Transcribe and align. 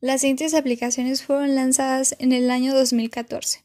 Las 0.00 0.22
siguientes 0.22 0.54
aplicaciones 0.54 1.22
fueron 1.22 1.54
lanzadas 1.54 2.16
en 2.18 2.32
el 2.32 2.50
año 2.50 2.74
2014. 2.74 3.64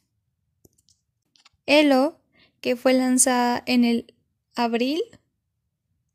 Elo, 1.66 2.20
que 2.60 2.76
fue 2.76 2.94
lanzada 2.94 3.64
en 3.66 3.86
el 3.86 4.14
abril, 4.54 5.02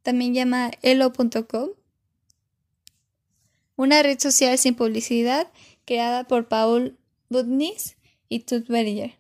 también 0.02 0.34
llama 0.34 0.72
elo.com, 0.82 1.70
una 3.76 4.02
red 4.02 4.20
social 4.20 4.58
sin 4.58 4.74
publicidad 4.74 5.48
creada 5.86 6.24
por 6.24 6.48
Paul 6.48 6.98
Budnis 7.30 7.96
y 8.28 8.40
Tut 8.40 8.68
Berger. 8.68 9.14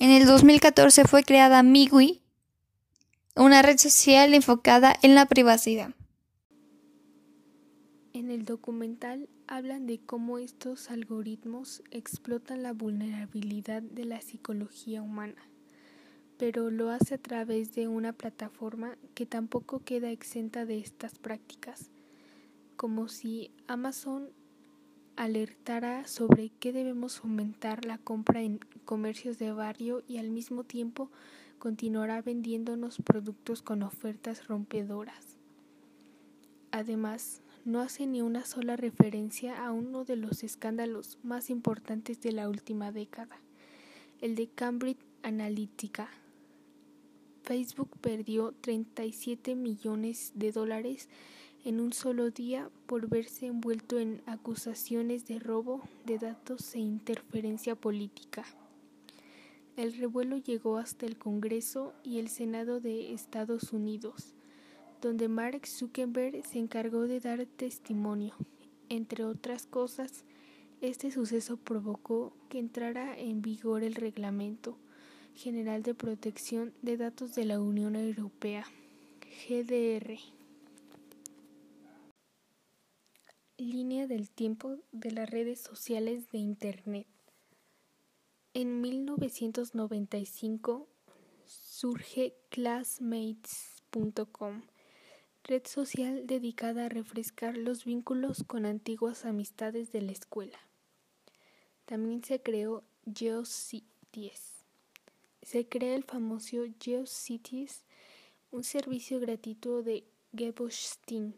En 0.00 0.10
el 0.10 0.26
2014 0.26 1.04
fue 1.04 1.22
creada 1.22 1.62
Migui, 1.62 2.20
una 3.36 3.62
red 3.62 3.78
social 3.78 4.34
enfocada 4.34 4.98
en 5.02 5.14
la 5.14 5.26
privacidad. 5.26 5.94
En 8.12 8.32
el 8.32 8.44
documental 8.44 9.28
hablan 9.46 9.86
de 9.86 10.00
cómo 10.00 10.38
estos 10.38 10.90
algoritmos 10.90 11.84
explotan 11.92 12.64
la 12.64 12.72
vulnerabilidad 12.72 13.82
de 13.82 14.04
la 14.04 14.20
psicología 14.20 15.00
humana, 15.00 15.40
pero 16.36 16.72
lo 16.72 16.90
hace 16.90 17.14
a 17.14 17.18
través 17.18 17.72
de 17.76 17.86
una 17.86 18.12
plataforma 18.12 18.96
que 19.14 19.26
tampoco 19.26 19.84
queda 19.84 20.10
exenta 20.10 20.66
de 20.66 20.78
estas 20.78 21.20
prácticas, 21.20 21.90
como 22.76 23.06
si 23.06 23.52
Amazon 23.68 24.30
alertara 25.14 26.08
sobre 26.08 26.48
que 26.48 26.72
debemos 26.72 27.20
fomentar 27.20 27.84
la 27.84 27.98
compra 27.98 28.42
en 28.42 28.58
comercios 28.84 29.38
de 29.38 29.52
barrio 29.52 30.02
y 30.08 30.18
al 30.18 30.30
mismo 30.30 30.64
tiempo 30.64 31.12
continuará 31.60 32.22
vendiéndonos 32.22 32.98
productos 33.04 33.62
con 33.62 33.84
ofertas 33.84 34.48
rompedoras. 34.48 35.36
Además, 36.72 37.42
no 37.64 37.80
hace 37.80 38.06
ni 38.06 38.22
una 38.22 38.44
sola 38.44 38.76
referencia 38.76 39.64
a 39.64 39.72
uno 39.72 40.04
de 40.04 40.16
los 40.16 40.42
escándalos 40.42 41.18
más 41.22 41.50
importantes 41.50 42.20
de 42.20 42.32
la 42.32 42.48
última 42.48 42.92
década, 42.92 43.38
el 44.20 44.34
de 44.34 44.48
Cambridge 44.48 44.98
Analytica. 45.22 46.10
Facebook 47.42 47.90
perdió 48.00 48.52
37 48.60 49.54
millones 49.54 50.32
de 50.34 50.52
dólares 50.52 51.08
en 51.64 51.80
un 51.80 51.92
solo 51.92 52.30
día 52.30 52.70
por 52.86 53.08
verse 53.08 53.46
envuelto 53.46 53.98
en 53.98 54.22
acusaciones 54.26 55.26
de 55.26 55.38
robo 55.38 55.82
de 56.06 56.18
datos 56.18 56.74
e 56.74 56.78
interferencia 56.78 57.74
política. 57.74 58.44
El 59.76 59.96
revuelo 59.96 60.36
llegó 60.36 60.78
hasta 60.78 61.06
el 61.06 61.18
Congreso 61.18 61.92
y 62.02 62.18
el 62.18 62.28
Senado 62.28 62.80
de 62.80 63.12
Estados 63.12 63.72
Unidos, 63.72 64.34
donde 65.00 65.28
Mark 65.28 65.66
Zuckerberg 65.66 66.44
se 66.46 66.58
encargó 66.58 67.02
de 67.02 67.20
dar 67.20 67.46
testimonio. 67.46 68.34
Entre 68.88 69.24
otras 69.24 69.66
cosas, 69.66 70.24
este 70.80 71.10
suceso 71.10 71.56
provocó 71.56 72.32
que 72.48 72.58
entrara 72.58 73.18
en 73.18 73.42
vigor 73.42 73.82
el 73.82 73.94
Reglamento 73.94 74.78
General 75.34 75.82
de 75.82 75.94
Protección 75.94 76.72
de 76.82 76.96
Datos 76.96 77.34
de 77.34 77.44
la 77.44 77.60
Unión 77.60 77.96
Europea, 77.96 78.64
GDR. 79.48 80.18
Línea 83.58 84.06
del 84.06 84.30
tiempo 84.30 84.78
de 84.90 85.10
las 85.12 85.28
redes 85.28 85.60
sociales 85.60 86.30
de 86.30 86.38
Internet. 86.38 87.06
En 88.54 88.80
1995 88.80 90.88
surge 91.44 92.34
classmates.com, 92.50 94.62
red 95.44 95.66
social 95.66 96.26
dedicada 96.26 96.86
a 96.86 96.88
refrescar 96.88 97.56
los 97.56 97.84
vínculos 97.84 98.44
con 98.46 98.66
antiguas 98.66 99.24
amistades 99.24 99.92
de 99.92 100.02
la 100.02 100.12
escuela. 100.12 100.58
También 101.86 102.22
se 102.22 102.40
creó 102.40 102.84
GeoCities. 103.12 104.64
Se 105.42 105.66
crea 105.66 105.96
el 105.96 106.04
famoso 106.04 106.58
GeoCities, 106.78 107.84
un 108.50 108.64
servicio 108.64 109.18
gratuito 109.20 109.82
de 109.82 110.04
Geostein 110.36 111.34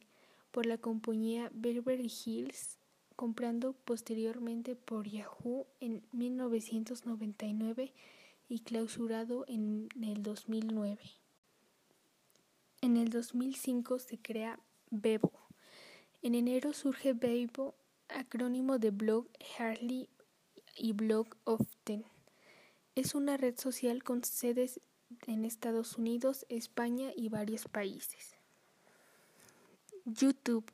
por 0.51 0.67
la 0.67 0.77
compañía 0.77 1.51
Beverly 1.55 2.13
Hills, 2.25 2.79
comprando 3.17 3.73
posteriormente 3.85 4.77
por 4.77 5.09
Yahoo 5.09 5.67
en 5.81 6.03
1999 6.13 7.93
y 8.49 8.59
clausurado 8.61 9.45
en 9.49 9.89
el 10.03 10.23
2009. 10.23 11.22
En 12.83 12.97
el 12.97 13.11
2005 13.11 14.01
se 14.01 14.19
crea 14.19 14.59
Bebo. 14.91 15.31
En 16.21 16.35
enero 16.35 16.73
surge 16.73 17.13
Bebo, 17.13 17.77
acrónimo 18.09 18.81
de 18.81 18.91
Blog 18.91 19.29
Harley 19.57 20.09
y 20.77 20.93
Blog 20.93 21.29
Often. 21.45 22.05
Es 22.97 23.15
una 23.15 23.37
red 23.37 23.57
social 23.57 24.03
con 24.03 24.25
sedes 24.25 24.81
en 25.29 25.45
Estados 25.45 25.97
Unidos, 25.97 26.45
España 26.49 27.13
y 27.15 27.29
varios 27.29 27.69
países. 27.69 28.37
YouTube. 30.05 30.69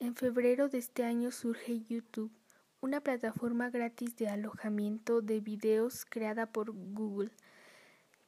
En 0.00 0.16
febrero 0.16 0.68
de 0.68 0.78
este 0.78 1.04
año 1.04 1.30
surge 1.30 1.82
YouTube, 1.88 2.32
una 2.80 3.00
plataforma 3.00 3.70
gratis 3.70 4.16
de 4.16 4.28
alojamiento 4.28 5.20
de 5.20 5.38
videos 5.38 6.04
creada 6.04 6.46
por 6.46 6.72
Google, 6.72 7.30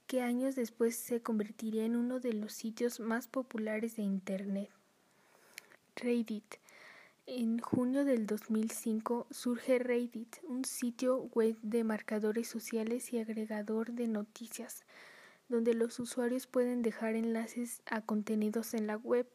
que 0.09 0.23
años 0.23 0.57
después 0.57 0.97
se 0.97 1.23
convertiría 1.23 1.85
en 1.85 1.95
uno 1.95 2.19
de 2.19 2.33
los 2.33 2.53
sitios 2.53 2.99
más 2.99 3.29
populares 3.29 3.95
de 3.95 4.03
Internet. 4.03 4.71
Reddit. 5.95 6.57
En 7.27 7.59
junio 7.59 8.07
del 8.07 8.27
2005 8.27 9.27
surge 9.31 9.79
Reddit, 9.79 10.39
un 10.45 10.65
sitio 10.65 11.29
web 11.35 11.57
de 11.63 11.85
marcadores 11.85 12.49
sociales 12.49 13.13
y 13.13 13.19
agregador 13.19 13.93
de 13.93 14.09
noticias, 14.09 14.83
donde 15.51 15.75
los 15.75 16.01
usuarios 16.01 16.47
pueden 16.47 16.81
dejar 16.81 17.15
enlaces 17.15 17.83
a 17.85 18.01
contenidos 18.01 18.73
en 18.73 18.87
la 18.87 18.97
web 18.97 19.29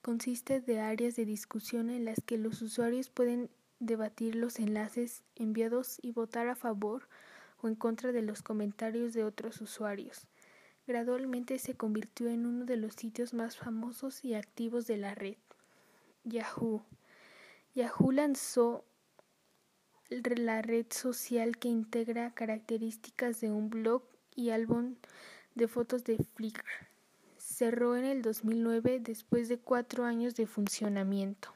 consiste 0.00 0.60
de 0.60 0.80
áreas 0.80 1.16
de 1.16 1.24
discusión 1.26 1.90
en 1.90 2.04
las 2.04 2.20
que 2.24 2.38
los 2.38 2.62
usuarios 2.62 3.10
pueden 3.10 3.50
debatir 3.80 4.36
los 4.36 4.60
enlaces 4.60 5.24
enviados 5.34 5.98
y 6.00 6.12
votar 6.12 6.48
a 6.48 6.54
favor 6.54 7.08
en 7.68 7.74
contra 7.74 8.12
de 8.12 8.22
los 8.22 8.42
comentarios 8.42 9.12
de 9.12 9.24
otros 9.24 9.60
usuarios. 9.60 10.26
Gradualmente 10.86 11.58
se 11.58 11.74
convirtió 11.74 12.28
en 12.28 12.46
uno 12.46 12.64
de 12.64 12.76
los 12.76 12.94
sitios 12.94 13.34
más 13.34 13.56
famosos 13.56 14.24
y 14.24 14.34
activos 14.34 14.86
de 14.86 14.96
la 14.96 15.14
red. 15.14 15.36
Yahoo. 16.24 16.84
Yahoo 17.74 18.12
lanzó 18.12 18.84
la 20.08 20.62
red 20.62 20.86
social 20.90 21.56
que 21.58 21.68
integra 21.68 22.32
características 22.32 23.40
de 23.40 23.50
un 23.50 23.70
blog 23.70 24.02
y 24.34 24.50
álbum 24.50 24.94
de 25.54 25.68
fotos 25.68 26.04
de 26.04 26.18
Flickr 26.18 26.86
cerró 27.46 27.96
en 27.96 28.04
el 28.04 28.22
2009 28.22 29.00
después 29.00 29.48
de 29.48 29.58
cuatro 29.58 30.04
años 30.04 30.34
de 30.34 30.46
funcionamiento. 30.46 31.54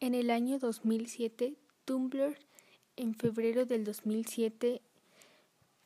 En 0.00 0.14
el 0.14 0.28
año 0.30 0.58
2007, 0.58 1.54
Tumblr, 1.84 2.36
en 2.96 3.14
febrero 3.14 3.66
del 3.66 3.84
2007, 3.84 4.82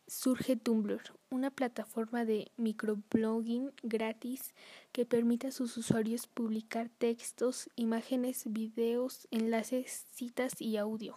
surge 0.07 0.57
Tumblr, 0.57 1.01
una 1.31 1.51
plataforma 1.51 2.25
de 2.25 2.51
microblogging 2.57 3.73
gratis 3.83 4.55
que 4.93 5.07
permite 5.07 5.49
a 5.49 5.53
sus 5.53 5.77
usuarios 5.77 6.27
publicar 6.27 6.91
textos, 6.99 7.71
imágenes, 7.77 8.45
videos, 8.47 9.27
enlaces, 9.31 10.05
citas 10.13 10.61
y 10.61 10.77
audio. 10.77 11.17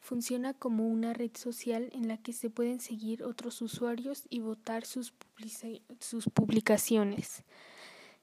Funciona 0.00 0.54
como 0.54 0.88
una 0.88 1.12
red 1.12 1.32
social 1.34 1.90
en 1.92 2.08
la 2.08 2.16
que 2.16 2.32
se 2.32 2.50
pueden 2.50 2.80
seguir 2.80 3.22
otros 3.22 3.60
usuarios 3.60 4.24
y 4.30 4.40
votar 4.40 4.86
sus, 4.86 5.12
sus 6.00 6.24
publicaciones. 6.28 7.44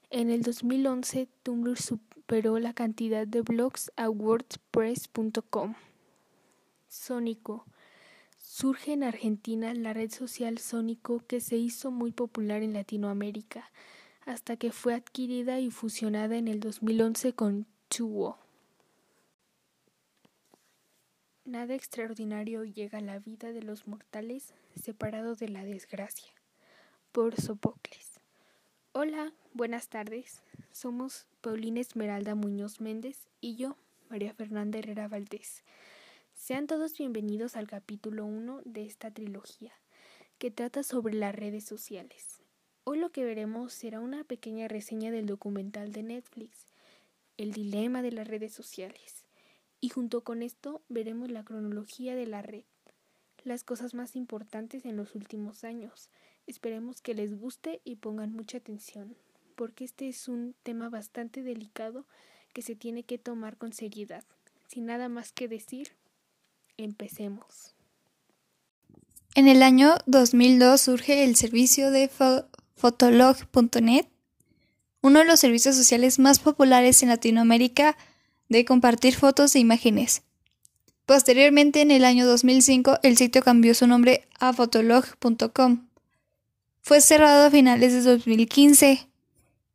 En 0.10 0.30
el 0.32 0.42
2011, 0.42 1.28
Tumblr 1.44 1.78
superó 1.78 2.60
la 2.60 2.74
cantidad 2.74 3.28
de 3.28 3.42
blogs 3.42 3.92
a 3.96 4.10
WordPress.com. 4.10 5.76
Sónico. 6.88 7.66
Surge 8.38 8.94
en 8.94 9.04
Argentina 9.04 9.74
la 9.74 9.94
red 9.94 10.12
social 10.12 10.58
Sónico 10.58 11.20
que 11.28 11.42
se 11.42 11.58
hizo 11.58 11.92
muy 11.92 12.12
popular 12.12 12.64
en 12.64 12.74
Latinoamérica, 12.74 13.72
hasta 14.26 14.58
que 14.58 14.72
fue 14.72 14.94
adquirida 14.94 15.60
y 15.60 15.70
fusionada 15.72 16.38
en 16.38 16.48
el 16.48 16.60
2011 16.60 17.34
con 17.34 17.66
Tuo. 17.88 18.38
Nada 21.46 21.76
extraordinario 21.76 22.66
llega 22.66 22.98
a 22.98 23.02
la 23.02 23.20
vida 23.20 23.54
de 23.54 23.64
los 23.64 23.88
mortales 23.88 24.54
separado 24.76 25.36
de 25.36 25.48
la 25.48 25.64
desgracia. 25.64 26.34
Por 27.14 27.40
Sopocles. 27.40 28.20
Hola, 28.92 29.32
buenas 29.54 29.88
tardes. 29.88 30.42
Somos 30.72 31.26
Paulina 31.40 31.80
Esmeralda 31.80 32.36
Muñoz 32.36 32.82
Méndez 32.82 33.30
y 33.40 33.56
yo, 33.56 33.78
María 34.10 34.34
Fernanda 34.34 34.80
Herrera 34.80 35.08
Valdés. 35.08 35.64
Sean 36.48 36.66
todos 36.66 36.98
bienvenidos 36.98 37.58
al 37.58 37.68
capítulo 37.68 38.26
1 38.26 38.62
de 38.64 38.86
esta 38.86 39.12
trilogía, 39.12 39.74
que 40.38 40.50
trata 40.50 40.82
sobre 40.82 41.14
las 41.14 41.36
redes 41.36 41.66
sociales. 41.66 42.40
Hoy 42.86 43.00
lo 43.00 43.10
que 43.10 43.26
veremos 43.26 43.74
será 43.74 44.00
una 44.00 44.24
pequeña 44.24 44.70
reseña 44.70 45.12
del 45.12 45.26
documental 45.26 45.92
de 45.92 46.04
Netflix, 46.04 46.66
el 47.36 47.52
dilema 47.52 48.02
de 48.02 48.14
las 48.14 48.30
redes 48.30 48.54
sociales. 48.54 49.26
Y 49.82 49.90
junto 49.90 50.22
con 50.22 50.42
esto 50.42 50.82
veremos 50.88 51.30
la 51.30 51.44
cronología 51.44 52.16
de 52.16 52.28
la 52.28 52.42
red, 52.42 52.64
las 53.44 53.66
cosas 53.66 53.94
más 53.94 54.16
importantes 54.16 54.86
en 54.86 54.96
los 54.96 55.16
últimos 55.16 55.66
años. 55.66 56.10
Esperemos 56.46 57.02
que 57.02 57.14
les 57.14 57.38
guste 57.38 57.82
y 57.84 57.98
pongan 57.98 58.32
mucha 58.32 58.60
atención, 58.60 59.18
porque 59.58 59.84
este 59.84 60.08
es 60.08 60.30
un 60.30 60.56
tema 60.64 60.88
bastante 60.88 61.44
delicado 61.44 62.06
que 62.54 62.62
se 62.62 62.78
tiene 62.78 63.04
que 63.04 63.18
tomar 63.18 63.58
con 63.58 63.74
seriedad. 63.74 64.24
Sin 64.70 64.86
nada 64.86 65.10
más 65.10 65.34
que 65.34 65.50
decir, 65.50 65.97
empecemos. 66.78 67.76
En 69.36 69.48
el 69.48 69.62
año 69.62 69.98
2002 70.06 70.82
surge 70.82 71.24
el 71.24 71.36
servicio 71.36 71.92
de 71.92 72.10
Fotolog.net, 72.76 74.08
uno 75.02 75.20
de 75.20 75.26
los 75.26 75.40
servicios 75.40 75.76
sociales 75.76 76.18
más 76.18 76.40
populares 76.40 77.04
en 77.04 77.10
Latinoamérica 77.10 77.98
de 78.50 78.66
compartir 78.66 79.16
fotos 79.16 79.56
e 79.56 79.60
imágenes. 79.60 80.24
Posteriormente, 81.06 81.82
en 81.82 81.92
el 81.92 82.04
año 82.04 82.26
2005, 82.26 83.00
el 83.04 83.16
sitio 83.18 83.42
cambió 83.42 83.74
su 83.74 83.88
nombre 83.88 84.28
a 84.40 84.54
fotolog.com. 84.54 85.88
Fue 86.82 87.02
cerrado 87.02 87.46
a 87.46 87.52
finales 87.52 87.94
de 87.94 88.02
2015, 88.02 89.08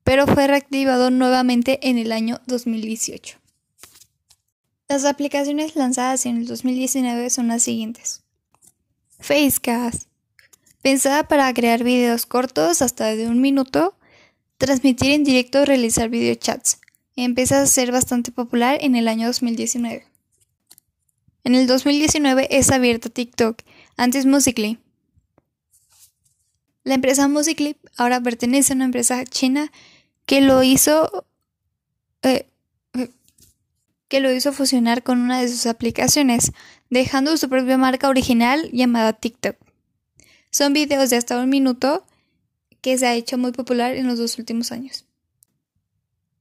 pero 0.04 0.26
fue 0.26 0.46
reactivado 0.46 1.10
nuevamente 1.10 1.88
en 1.88 1.99
el 1.99 2.12
año 2.12 2.40
2018. 2.46 3.42
Las 4.93 5.06
aplicaciones 5.06 5.75
lanzadas 5.75 6.27
en 6.27 6.37
el 6.37 6.47
2019 6.47 7.31
son 7.31 7.49
las 7.49 7.62
siguientes. 7.62 8.21
Facecast, 9.21 10.03
pensada 10.83 11.27
para 11.27 11.55
crear 11.55 11.83
videos 11.83 12.27
cortos 12.27 12.83
hasta 12.83 13.17
de 13.17 13.27
un 13.27 13.41
minuto, 13.41 13.97
transmitir 14.59 15.12
en 15.12 15.25
directo 15.25 15.62
o 15.62 15.65
realizar 15.65 16.11
videochats. 16.11 16.79
Empieza 17.17 17.62
a 17.62 17.67
ser 17.67 17.91
bastante 17.91 18.33
popular 18.33 18.77
en 18.83 18.94
el 18.94 19.09
año 19.09 19.29
2019. 19.29 20.05
En 21.45 21.55
el 21.55 21.67
2019 21.67 22.49
es 22.50 22.71
abierta 22.71 23.09
TikTok, 23.09 23.62
antes 23.97 24.27
Musically. 24.27 24.79
La 26.85 26.97
empresa 26.97 27.29
Musically 27.29 27.79
ahora 27.97 28.21
pertenece 28.21 28.75
a 28.75 28.77
una 28.77 28.85
empresa 28.85 29.25
china 29.25 29.73
que 30.27 30.43
lo 30.43 30.62
hizo 30.62 31.25
eh, 32.21 32.47
que 34.12 34.20
lo 34.20 34.31
hizo 34.31 34.53
fusionar 34.53 35.03
con 35.03 35.23
una 35.23 35.41
de 35.41 35.49
sus 35.49 35.64
aplicaciones, 35.64 36.53
dejando 36.91 37.35
su 37.38 37.49
propia 37.49 37.79
marca 37.79 38.11
original 38.11 38.69
llamada 38.70 39.14
TikTok. 39.14 39.56
Son 40.50 40.75
videos 40.75 41.09
de 41.09 41.17
hasta 41.17 41.38
un 41.38 41.49
minuto 41.49 42.05
que 42.82 42.99
se 42.99 43.06
ha 43.06 43.14
hecho 43.14 43.38
muy 43.38 43.53
popular 43.53 43.97
en 43.97 44.06
los 44.06 44.19
dos 44.19 44.37
últimos 44.37 44.70
años. 44.70 45.06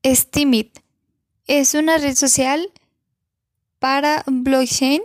Steemit 0.06 0.79
es 1.47 1.73
una 1.73 1.97
red 1.97 2.15
social 2.15 2.69
para 3.79 4.25
blockchain. 4.27 5.01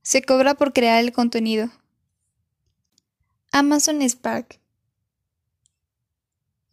Se 0.00 0.22
cobra 0.22 0.54
por 0.54 0.72
crear 0.72 1.04
el 1.04 1.12
contenido. 1.12 1.70
Amazon 3.52 4.00
Spark 4.00 4.58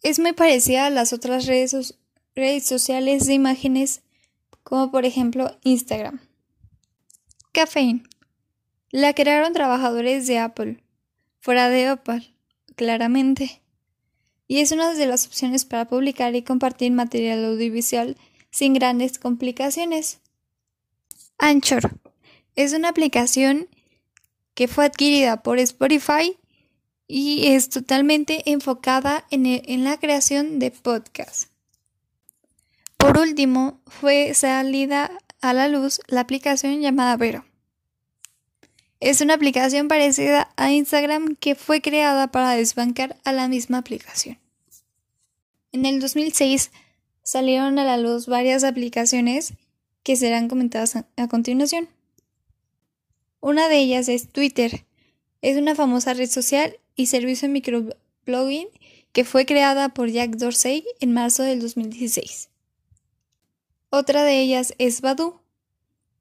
es 0.04 0.20
muy 0.20 0.32
parecida 0.32 0.86
a 0.86 0.90
las 0.90 1.12
otras 1.12 1.48
redes, 1.48 1.96
redes 2.34 2.66
sociales 2.66 3.26
de 3.26 3.34
imágenes 3.34 4.03
como 4.64 4.92
por 4.92 5.06
ejemplo 5.06 5.58
Instagram. 5.64 6.20
Caffeine. 7.52 8.04
La 8.90 9.14
crearon 9.14 9.54
trabajadores 9.54 10.28
de 10.28 10.40
Apple, 10.40 10.84
fuera 11.40 11.70
de 11.70 11.92
Opal, 11.92 12.36
claramente. 12.76 13.62
Y 14.48 14.60
es 14.60 14.72
una 14.72 14.94
de 14.94 15.06
las 15.06 15.28
opciones 15.28 15.66
para 15.66 15.88
publicar 15.88 16.36
y 16.36 16.44
compartir 16.44 16.92
material 16.92 17.44
audiovisual 17.46 18.18
sin 18.52 18.74
grandes 18.74 19.20
complicaciones. 19.20 20.20
Anchor 21.38 22.00
es 22.56 22.74
una 22.74 22.90
aplicación 22.90 23.68
que 24.54 24.68
fue 24.68 24.86
adquirida 24.86 25.42
por 25.42 25.60
Spotify 25.60 26.38
y 27.08 27.48
es 27.48 27.70
totalmente 27.70 28.52
enfocada 28.52 29.26
en, 29.32 29.46
en 29.46 29.84
la 29.84 30.00
creación 30.00 30.60
de 30.60 30.72
podcasts. 30.72 31.53
Por 33.04 33.18
último, 33.18 33.82
fue 33.86 34.34
salida 34.34 35.12
a 35.42 35.52
la 35.52 35.68
luz 35.68 36.00
la 36.08 36.22
aplicación 36.22 36.80
llamada 36.80 37.18
Vero. 37.18 37.44
Es 39.02 39.20
una 39.20 39.34
aplicación 39.34 39.90
parecida 39.90 40.54
a 40.56 40.72
Instagram 40.72 41.36
que 41.36 41.56
fue 41.56 41.82
creada 41.82 42.32
para 42.32 42.52
desbancar 42.52 43.18
a 43.26 43.34
la 43.34 43.50
misma 43.50 43.80
aplicación. 43.80 44.40
En 45.74 45.86
el 45.86 46.00
2006 46.00 46.72
salieron 47.24 47.78
a 47.78 47.84
la 47.84 47.98
luz 47.98 48.28
varias 48.28 48.64
aplicaciones 48.64 49.54
que 50.04 50.16
serán 50.16 50.48
comentadas 50.48 50.96
a 50.96 51.28
continuación. 51.28 51.90
Una 53.42 53.68
de 53.68 53.80
ellas 53.80 54.08
es 54.08 54.30
Twitter. 54.30 54.86
Es 55.42 55.58
una 55.58 55.76
famosa 55.76 56.14
red 56.14 56.30
social 56.30 56.78
y 56.96 57.08
servicio 57.08 57.50
de 57.50 57.54
microblogging 57.54 58.70
que 59.12 59.26
fue 59.26 59.46
creada 59.46 59.90
por 59.90 60.10
Jack 60.10 60.38
Dorsey 60.38 60.86
en 61.02 61.12
marzo 61.12 61.44
del 61.44 61.60
2016. 61.60 62.53
Otra 63.96 64.24
de 64.24 64.42
ellas 64.42 64.74
es 64.80 65.02
Badu, 65.02 65.40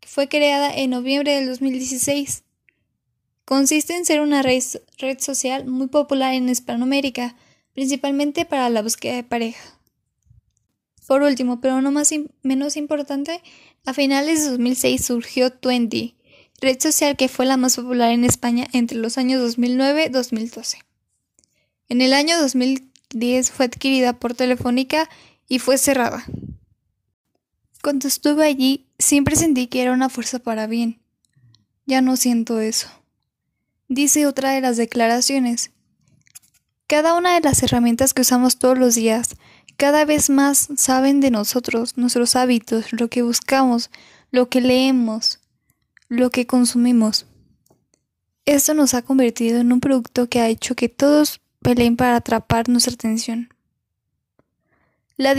que 0.00 0.06
fue 0.06 0.28
creada 0.28 0.76
en 0.76 0.90
noviembre 0.90 1.34
del 1.36 1.46
2016. 1.46 2.42
Consiste 3.46 3.96
en 3.96 4.04
ser 4.04 4.20
una 4.20 4.42
red, 4.42 4.62
social 5.20 5.64
muy 5.64 5.86
popular 5.86 6.34
en 6.34 6.50
Hispanoamérica, 6.50 7.34
principalmente 7.72 8.44
para 8.44 8.68
la 8.68 8.82
búsqueda 8.82 9.14
de 9.14 9.24
pareja. 9.24 9.80
Por 11.06 11.22
último, 11.22 11.62
pero 11.62 11.80
no 11.80 11.92
más 11.92 12.10
menos 12.42 12.76
importante, 12.76 13.40
a 13.86 13.94
finales 13.94 14.44
de 14.44 14.50
2006 14.50 15.02
surgió 15.02 15.50
Twenty, 15.50 16.14
red 16.60 16.78
social 16.78 17.16
que 17.16 17.28
fue 17.28 17.46
la 17.46 17.56
más 17.56 17.76
popular 17.76 18.10
en 18.10 18.24
España 18.24 18.66
entre 18.74 18.98
los 18.98 19.16
años 19.16 19.40
2009-2012. 19.56 20.76
En 21.88 22.02
el 22.02 22.12
año 22.12 22.38
2010 22.38 23.50
fue 23.50 23.64
adquirida 23.64 24.12
por 24.12 24.34
Telefónica 24.34 25.08
y 25.48 25.58
fue 25.58 25.78
cerrada. 25.78 26.26
Cuando 27.82 28.06
estuve 28.06 28.46
allí, 28.46 28.86
siempre 28.98 29.34
sentí 29.34 29.66
que 29.66 29.82
era 29.82 29.92
una 29.92 30.08
fuerza 30.08 30.38
para 30.38 30.68
bien. 30.68 31.02
Ya 31.84 32.00
no 32.00 32.16
siento 32.16 32.60
eso. 32.60 32.88
Dice 33.88 34.26
otra 34.26 34.52
de 34.52 34.60
las 34.60 34.76
declaraciones. 34.76 35.72
Cada 36.86 37.14
una 37.14 37.34
de 37.34 37.40
las 37.40 37.60
herramientas 37.62 38.14
que 38.14 38.22
usamos 38.22 38.58
todos 38.58 38.78
los 38.78 38.94
días, 38.94 39.30
cada 39.76 40.04
vez 40.04 40.30
más 40.30 40.68
saben 40.76 41.20
de 41.20 41.32
nosotros, 41.32 41.96
nuestros 41.96 42.36
hábitos, 42.36 42.92
lo 42.92 43.08
que 43.08 43.22
buscamos, 43.22 43.90
lo 44.30 44.48
que 44.48 44.60
leemos, 44.60 45.40
lo 46.08 46.30
que 46.30 46.46
consumimos. 46.46 47.26
Esto 48.44 48.74
nos 48.74 48.94
ha 48.94 49.02
convertido 49.02 49.60
en 49.60 49.72
un 49.72 49.80
producto 49.80 50.28
que 50.28 50.40
ha 50.40 50.48
hecho 50.48 50.76
que 50.76 50.88
todos 50.88 51.40
peleen 51.60 51.96
para 51.96 52.14
atrapar 52.14 52.68
nuestra 52.68 52.94
atención. 52.94 53.48
La, 55.16 55.34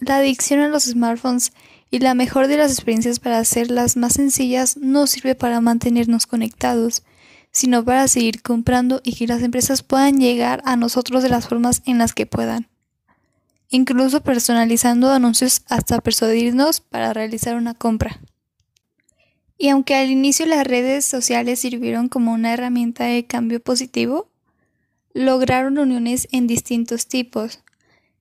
la 0.00 0.16
adicción 0.16 0.60
a 0.60 0.68
los 0.68 0.84
smartphones 0.84 1.52
y 1.90 2.00
la 2.00 2.14
mejor 2.14 2.48
de 2.48 2.56
las 2.56 2.72
experiencias 2.72 3.20
para 3.20 3.38
hacerlas 3.38 3.96
más 3.96 4.14
sencillas 4.14 4.76
no 4.76 5.06
sirve 5.06 5.34
para 5.34 5.60
mantenernos 5.60 6.26
conectados, 6.26 7.02
sino 7.50 7.84
para 7.84 8.08
seguir 8.08 8.42
comprando 8.42 9.00
y 9.04 9.14
que 9.14 9.26
las 9.26 9.42
empresas 9.42 9.82
puedan 9.82 10.18
llegar 10.18 10.62
a 10.64 10.76
nosotros 10.76 11.22
de 11.22 11.30
las 11.30 11.48
formas 11.48 11.82
en 11.86 11.98
las 11.98 12.14
que 12.14 12.26
puedan, 12.26 12.68
incluso 13.70 14.22
personalizando 14.22 15.10
anuncios 15.10 15.62
hasta 15.68 16.00
persuadirnos 16.00 16.80
para 16.80 17.12
realizar 17.12 17.56
una 17.56 17.74
compra. 17.74 18.20
Y 19.56 19.70
aunque 19.70 19.96
al 19.96 20.10
inicio 20.10 20.46
las 20.46 20.66
redes 20.66 21.04
sociales 21.04 21.58
sirvieron 21.58 22.08
como 22.08 22.32
una 22.32 22.52
herramienta 22.52 23.04
de 23.04 23.26
cambio 23.26 23.60
positivo, 23.60 24.30
lograron 25.14 25.78
uniones 25.78 26.28
en 26.30 26.46
distintos 26.46 27.08
tipos, 27.08 27.60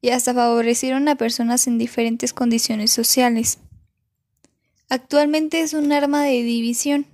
y 0.02 0.10
hasta 0.10 0.34
favorecieron 0.34 1.08
a 1.08 1.16
personas 1.16 1.68
en 1.68 1.78
diferentes 1.78 2.34
condiciones 2.34 2.92
sociales. 2.92 3.60
Actualmente 4.90 5.62
es 5.62 5.74
un 5.74 5.92
arma 5.92 6.24
de 6.24 6.44
división. 6.44 7.08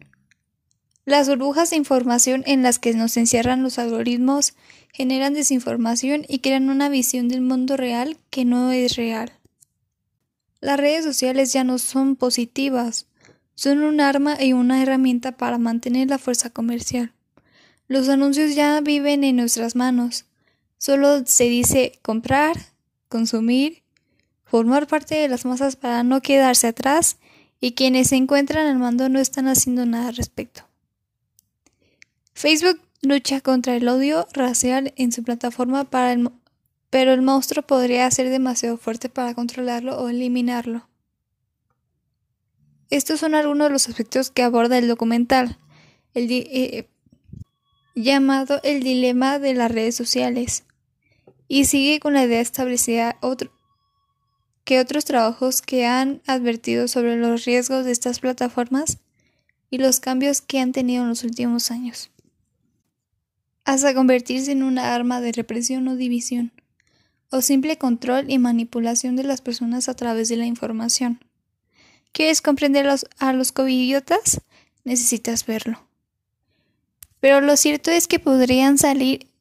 Las 1.06 1.28
burbujas 1.28 1.72
de 1.72 1.76
información 1.76 2.44
en 2.46 2.64
las 2.64 2.80
que 2.80 2.94
nos 2.94 3.18
encierran 3.18 3.64
los 3.64 3.80
algoritmos 3.80 4.54
generan 4.94 5.34
desinformación 5.34 6.24
y 6.28 6.40
crean 6.40 6.70
una 6.70 6.88
visión 6.88 7.28
del 7.28 7.42
mundo 7.42 7.76
real 7.76 8.18
que 8.30 8.46
no 8.46 8.72
es 8.72 8.96
real. 8.96 9.34
Las 10.62 10.80
redes 10.80 11.04
sociales 11.04 11.52
ya 11.52 11.64
no 11.64 11.78
son 11.78 12.16
positivas, 12.16 13.08
son 13.56 13.84
un 13.84 14.00
arma 14.00 14.42
y 14.42 14.54
una 14.54 14.82
herramienta 14.82 15.36
para 15.36 15.58
mantener 15.58 16.10
la 16.10 16.20
fuerza 16.20 16.52
comercial. 16.52 17.12
Los 17.88 18.08
anuncios 18.08 18.56
ya 18.56 18.80
viven 18.80 19.24
en 19.24 19.36
nuestras 19.36 19.76
manos. 19.76 20.26
Solo 20.78 21.26
se 21.26 21.46
dice 21.46 22.00
comprar, 22.02 22.73
consumir, 23.14 23.84
formar 24.44 24.88
parte 24.88 25.14
de 25.14 25.28
las 25.28 25.46
masas 25.46 25.76
para 25.76 26.02
no 26.02 26.20
quedarse 26.22 26.66
atrás 26.66 27.18
y 27.60 27.74
quienes 27.74 28.10
se 28.10 28.16
encuentran 28.16 28.66
al 28.66 28.80
mando 28.80 29.08
no 29.08 29.20
están 29.20 29.48
haciendo 29.48 29.86
nada 29.86 30.08
al 30.08 30.16
respecto. 30.16 30.64
Facebook 32.34 32.82
lucha 33.04 33.40
contra 33.40 33.76
el 33.76 33.88
odio 33.88 34.28
racial 34.34 34.94
en 34.98 35.12
su 35.12 35.22
plataforma 35.24 35.88
pero 36.90 37.14
el 37.14 37.22
monstruo 37.22 37.62
podría 37.62 38.10
ser 38.10 38.30
demasiado 38.30 38.78
fuerte 38.78 39.10
para 39.10 39.36
controlarlo 39.36 40.00
o 40.00 40.10
eliminarlo. 40.10 40.88
estos 42.90 43.20
son 43.20 43.36
algunos 43.36 43.68
de 43.68 43.74
los 43.74 43.88
aspectos 43.90 44.32
que 44.32 44.42
aborda 44.42 44.80
el 44.80 44.88
documental, 44.88 45.60
eh, 46.16 46.88
llamado 47.94 48.60
El 48.64 48.82
dilema 48.82 49.38
de 49.38 49.54
las 49.54 49.72
redes 49.72 49.96
sociales, 49.96 50.64
y 51.48 51.66
sigue 51.66 52.00
con 52.00 52.14
la 52.14 52.24
idea 52.24 52.42
establecida 52.42 53.18
que 54.64 54.80
otros 54.80 55.06
trabajos 55.06 55.62
que 55.62 55.86
han 55.86 56.22
advertido 56.26 56.88
sobre 56.88 57.18
los 57.18 57.46
riesgos 57.46 57.86
de 57.86 57.92
estas 57.92 58.20
plataformas 58.20 59.00
y 59.70 59.78
los 59.78 60.00
cambios 60.00 60.42
que 60.42 60.60
han 60.60 60.72
tenido 60.72 61.04
en 61.04 61.10
los 61.10 61.24
últimos 61.24 61.72
años, 61.72 62.12
hasta 63.66 63.94
convertirse 63.94 64.52
en 64.52 64.64
una 64.64 64.94
arma 64.94 65.20
de 65.20 65.32
represión 65.32 65.88
o 65.88 65.96
división, 65.96 66.52
o 67.30 67.42
simple 67.42 67.78
control 67.78 68.30
y 68.30 68.38
manipulación 68.38 69.16
de 69.16 69.24
las 69.24 69.42
personas 69.42 69.90
a 69.90 69.96
través 69.96 70.30
de 70.30 70.38
la 70.38 70.46
información. 70.46 71.20
¿Quieres 72.12 72.42
comprender 72.42 72.88
a 73.18 73.34
los 73.34 73.52
covidiotas? 73.52 74.42
Necesitas 74.84 75.46
verlo. 75.48 75.88
Pero 77.20 77.42
lo 77.42 77.58
cierto 77.58 77.90
es 77.90 78.08
que 78.08 78.20
podrían 78.20 78.78
salir 78.78 79.33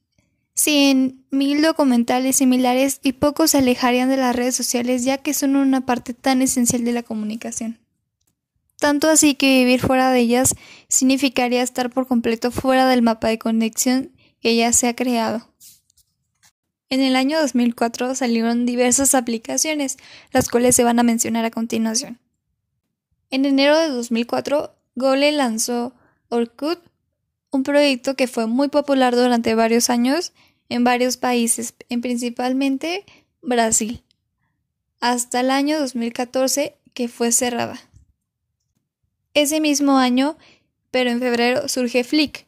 cien 0.55 1.25
mil 1.31 1.63
documentales 1.63 2.37
similares 2.37 3.01
y 3.03 3.13
pocos 3.15 3.53
se 3.53 3.59
alejarían 3.59 4.09
de 4.09 4.17
las 4.17 4.37
redes 4.37 4.55
sociales 4.55 5.05
ya 5.05 5.19
que 5.19 5.35
son 5.35 5.57
una 5.57 5.87
parte 5.87 6.15
tan 6.15 6.43
esencial 6.43 6.85
de 6.85 6.93
la 6.93 7.03
comunicación. 7.03 7.79
Tanto 8.79 9.09
así 9.09 9.35
que 9.35 9.61
vivir 9.61 9.81
fuera 9.81 10.11
de 10.11 10.21
ellas 10.21 10.55
significaría 10.89 11.63
estar 11.63 11.91
por 11.91 12.07
completo 12.07 12.51
fuera 12.51 12.89
del 12.89 13.03
mapa 13.03 13.29
de 13.29 13.39
conexión 13.39 14.11
que 14.41 14.57
ya 14.57 14.73
se 14.73 14.89
ha 14.89 14.97
creado. 14.97 15.49
En 16.91 17.01
el 17.01 17.17
año 17.17 17.41
2004 17.41 18.15
salieron 18.15 18.67
diversas 18.67 19.15
aplicaciones, 19.15 19.97
las 20.33 20.49
cuales 20.49 20.77
se 20.77 20.85
van 20.85 20.99
a 20.99 21.05
mencionar 21.05 21.45
a 21.45 21.51
continuación. 21.51 22.19
En 23.31 23.47
enero 23.47 23.79
de 23.79 23.89
2004, 23.89 24.75
Google 24.95 25.33
lanzó 25.33 25.95
Orkut, 26.29 26.81
un 27.53 27.63
proyecto 27.63 28.17
que 28.17 28.27
fue 28.27 28.47
muy 28.47 28.69
popular 28.69 29.15
durante 29.15 29.55
varios 29.55 29.91
años 29.91 30.33
en 30.69 30.85
varios 30.85 31.19
países, 31.19 31.75
en 31.91 32.01
principalmente 32.01 33.05
Brasil, 33.43 34.03
hasta 35.01 35.41
el 35.41 35.51
año 35.51 35.79
2014 35.79 36.75
que 36.95 37.09
fue 37.09 37.31
cerrada. 37.31 37.79
Ese 39.35 39.61
mismo 39.61 39.99
año, 39.99 40.37
pero 40.91 41.11
en 41.11 41.21
febrero, 41.21 41.69
surge 41.69 42.05
Flick, 42.05 42.47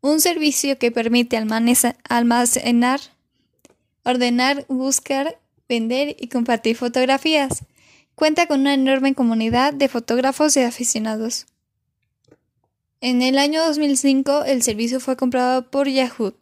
un 0.00 0.20
servicio 0.20 0.78
que 0.78 0.90
permite 0.90 1.36
almacenar, 1.36 3.00
ordenar, 4.04 4.66
buscar, 4.68 5.38
vender 5.68 6.16
y 6.18 6.28
compartir 6.28 6.76
fotografías. 6.76 7.64
Cuenta 8.14 8.46
con 8.46 8.60
una 8.60 8.74
enorme 8.74 9.14
comunidad 9.14 9.72
de 9.72 9.88
fotógrafos 9.88 10.56
y 10.56 10.60
aficionados. 10.60 11.46
En 13.04 13.20
el 13.20 13.36
año 13.36 13.64
2005 13.64 14.44
el 14.44 14.62
servicio 14.62 15.00
fue 15.00 15.16
comprado 15.16 15.68
por 15.68 15.88
Yahoo. 15.88 16.34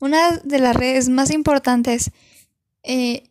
Una 0.00 0.38
de 0.38 0.58
las 0.58 0.74
redes 0.74 1.08
más 1.08 1.30
importantes 1.30 2.10
eh, 2.82 3.22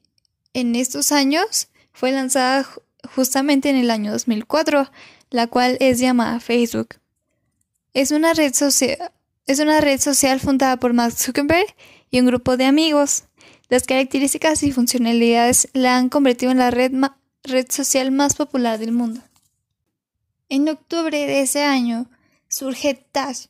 en 0.53 0.73
estos 0.77 1.11
años 1.11 1.67
fue 1.91 2.13
lanzada 2.13 2.65
justamente 3.13 3.69
en 3.69 3.75
el 3.75 3.91
año 3.91 4.13
2004, 4.13 4.89
la 5.31 5.47
cual 5.47 5.75
es 5.81 5.99
llamada 5.99 6.39
Facebook. 6.39 6.95
Es 7.93 8.11
una 8.11 8.33
red 8.33 8.53
social, 8.53 10.39
fundada 10.39 10.77
por 10.77 10.93
Mark 10.93 11.15
Zuckerberg 11.17 11.75
y 12.09 12.21
un 12.21 12.27
grupo 12.27 12.55
de 12.55 12.63
amigos. 12.63 13.25
Las 13.67 13.83
características 13.83 14.63
y 14.63 14.71
funcionalidades 14.71 15.67
la 15.73 15.97
han 15.97 16.07
convertido 16.07 16.53
en 16.53 16.59
la 16.59 16.71
red 16.71 16.93
social 17.69 18.11
más 18.11 18.35
popular 18.35 18.79
del 18.79 18.93
mundo. 18.93 19.19
En 20.47 20.69
octubre 20.69 21.17
de 21.17 21.41
ese 21.41 21.63
año, 21.63 22.07
surge 22.53 22.93
Tash, 23.12 23.48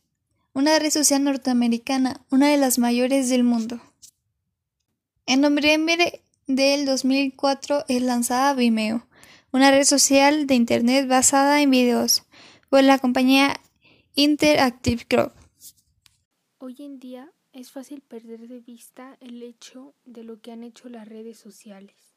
una 0.54 0.80
red 0.80 0.90
social 0.90 1.22
norteamericana, 1.26 2.26
una 2.32 2.48
de 2.48 2.56
las 2.56 2.80
mayores 2.80 3.28
del 3.28 3.44
mundo. 3.44 3.82
En 5.26 5.42
noviembre 5.42 6.24
del 6.48 6.86
2004 6.86 7.84
es 7.90 8.02
lanzada 8.02 8.54
Vimeo, 8.54 9.06
una 9.52 9.72
red 9.72 9.84
social 9.84 10.48
de 10.48 10.56
Internet 10.56 11.10
basada 11.10 11.62
en 11.62 11.70
videos, 11.70 12.24
por 12.70 12.82
la 12.86 12.98
compañía 12.98 13.60
Interactive 14.16 15.06
Group. 15.10 15.34
Hoy 16.60 16.78
en 16.80 16.98
día 17.00 17.30
es 17.52 17.72
fácil 17.72 18.00
perder 18.00 18.48
de 18.48 18.62
vista 18.62 19.18
el 19.20 19.44
hecho 19.44 19.96
de 20.06 20.24
lo 20.24 20.40
que 20.40 20.54
han 20.54 20.64
hecho 20.64 20.88
las 20.88 21.10
redes 21.10 21.38
sociales. 21.38 22.16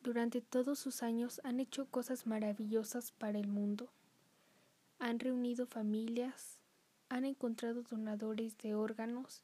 Durante 0.00 0.40
todos 0.40 0.78
sus 0.78 1.02
años 1.02 1.42
han 1.44 1.60
hecho 1.60 1.90
cosas 1.90 2.26
maravillosas 2.26 3.12
para 3.12 3.38
el 3.38 3.48
mundo 3.48 3.92
han 4.98 5.18
reunido 5.18 5.66
familias, 5.66 6.58
han 7.08 7.24
encontrado 7.24 7.82
donadores 7.82 8.56
de 8.58 8.74
órganos, 8.74 9.42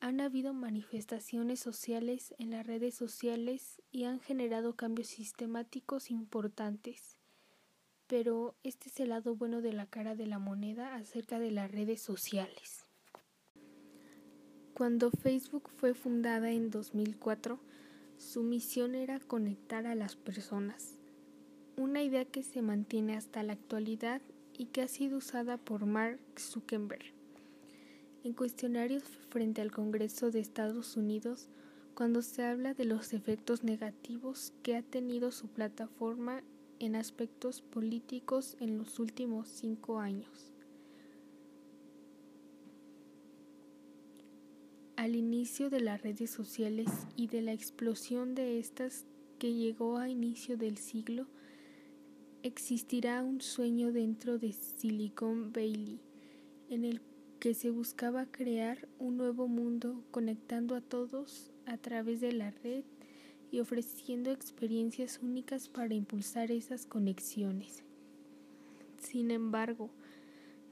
han 0.00 0.20
habido 0.20 0.52
manifestaciones 0.52 1.60
sociales 1.60 2.34
en 2.38 2.50
las 2.50 2.66
redes 2.66 2.94
sociales 2.94 3.80
y 3.92 4.04
han 4.04 4.18
generado 4.18 4.74
cambios 4.74 5.08
sistemáticos 5.08 6.10
importantes. 6.10 7.16
Pero 8.08 8.56
este 8.64 8.88
es 8.88 8.98
el 8.98 9.10
lado 9.10 9.36
bueno 9.36 9.62
de 9.62 9.72
la 9.72 9.86
cara 9.86 10.16
de 10.16 10.26
la 10.26 10.40
moneda 10.40 10.96
acerca 10.96 11.38
de 11.38 11.52
las 11.52 11.70
redes 11.70 12.02
sociales. 12.02 12.84
Cuando 14.74 15.10
Facebook 15.10 15.70
fue 15.76 15.94
fundada 15.94 16.50
en 16.50 16.70
2004, 16.70 17.60
su 18.16 18.42
misión 18.42 18.94
era 18.94 19.20
conectar 19.20 19.86
a 19.86 19.94
las 19.94 20.16
personas, 20.16 20.98
una 21.76 22.02
idea 22.02 22.24
que 22.24 22.42
se 22.42 22.62
mantiene 22.62 23.16
hasta 23.16 23.42
la 23.42 23.52
actualidad 23.52 24.22
y 24.62 24.66
que 24.66 24.80
ha 24.80 24.86
sido 24.86 25.18
usada 25.18 25.56
por 25.56 25.86
Mark 25.86 26.20
Zuckerberg 26.38 27.02
en 28.22 28.32
cuestionarios 28.32 29.02
frente 29.28 29.60
al 29.60 29.72
Congreso 29.72 30.30
de 30.30 30.38
Estados 30.38 30.96
Unidos 30.96 31.48
cuando 31.96 32.22
se 32.22 32.44
habla 32.44 32.72
de 32.72 32.84
los 32.84 33.12
efectos 33.12 33.64
negativos 33.64 34.52
que 34.62 34.76
ha 34.76 34.82
tenido 34.82 35.32
su 35.32 35.48
plataforma 35.48 36.44
en 36.78 36.94
aspectos 36.94 37.60
políticos 37.60 38.56
en 38.60 38.78
los 38.78 39.00
últimos 39.00 39.48
cinco 39.48 39.98
años. 39.98 40.52
Al 44.94 45.16
inicio 45.16 45.70
de 45.70 45.80
las 45.80 46.02
redes 46.02 46.30
sociales 46.30 46.88
y 47.16 47.26
de 47.26 47.42
la 47.42 47.52
explosión 47.52 48.36
de 48.36 48.60
estas 48.60 49.06
que 49.40 49.54
llegó 49.54 49.98
a 49.98 50.08
inicio 50.08 50.56
del 50.56 50.78
siglo, 50.78 51.26
existirá 52.42 53.22
un 53.22 53.40
sueño 53.40 53.92
dentro 53.92 54.38
de 54.38 54.52
Silicon 54.52 55.52
Valley 55.52 56.00
en 56.68 56.84
el 56.84 57.00
que 57.38 57.54
se 57.54 57.70
buscaba 57.70 58.26
crear 58.26 58.88
un 58.98 59.16
nuevo 59.16 59.46
mundo 59.46 60.02
conectando 60.10 60.74
a 60.74 60.80
todos 60.80 61.52
a 61.66 61.76
través 61.76 62.20
de 62.20 62.32
la 62.32 62.50
red 62.50 62.84
y 63.52 63.60
ofreciendo 63.60 64.32
experiencias 64.32 65.20
únicas 65.22 65.68
para 65.68 65.94
impulsar 65.94 66.50
esas 66.50 66.84
conexiones. 66.84 67.84
Sin 68.98 69.30
embargo, 69.30 69.90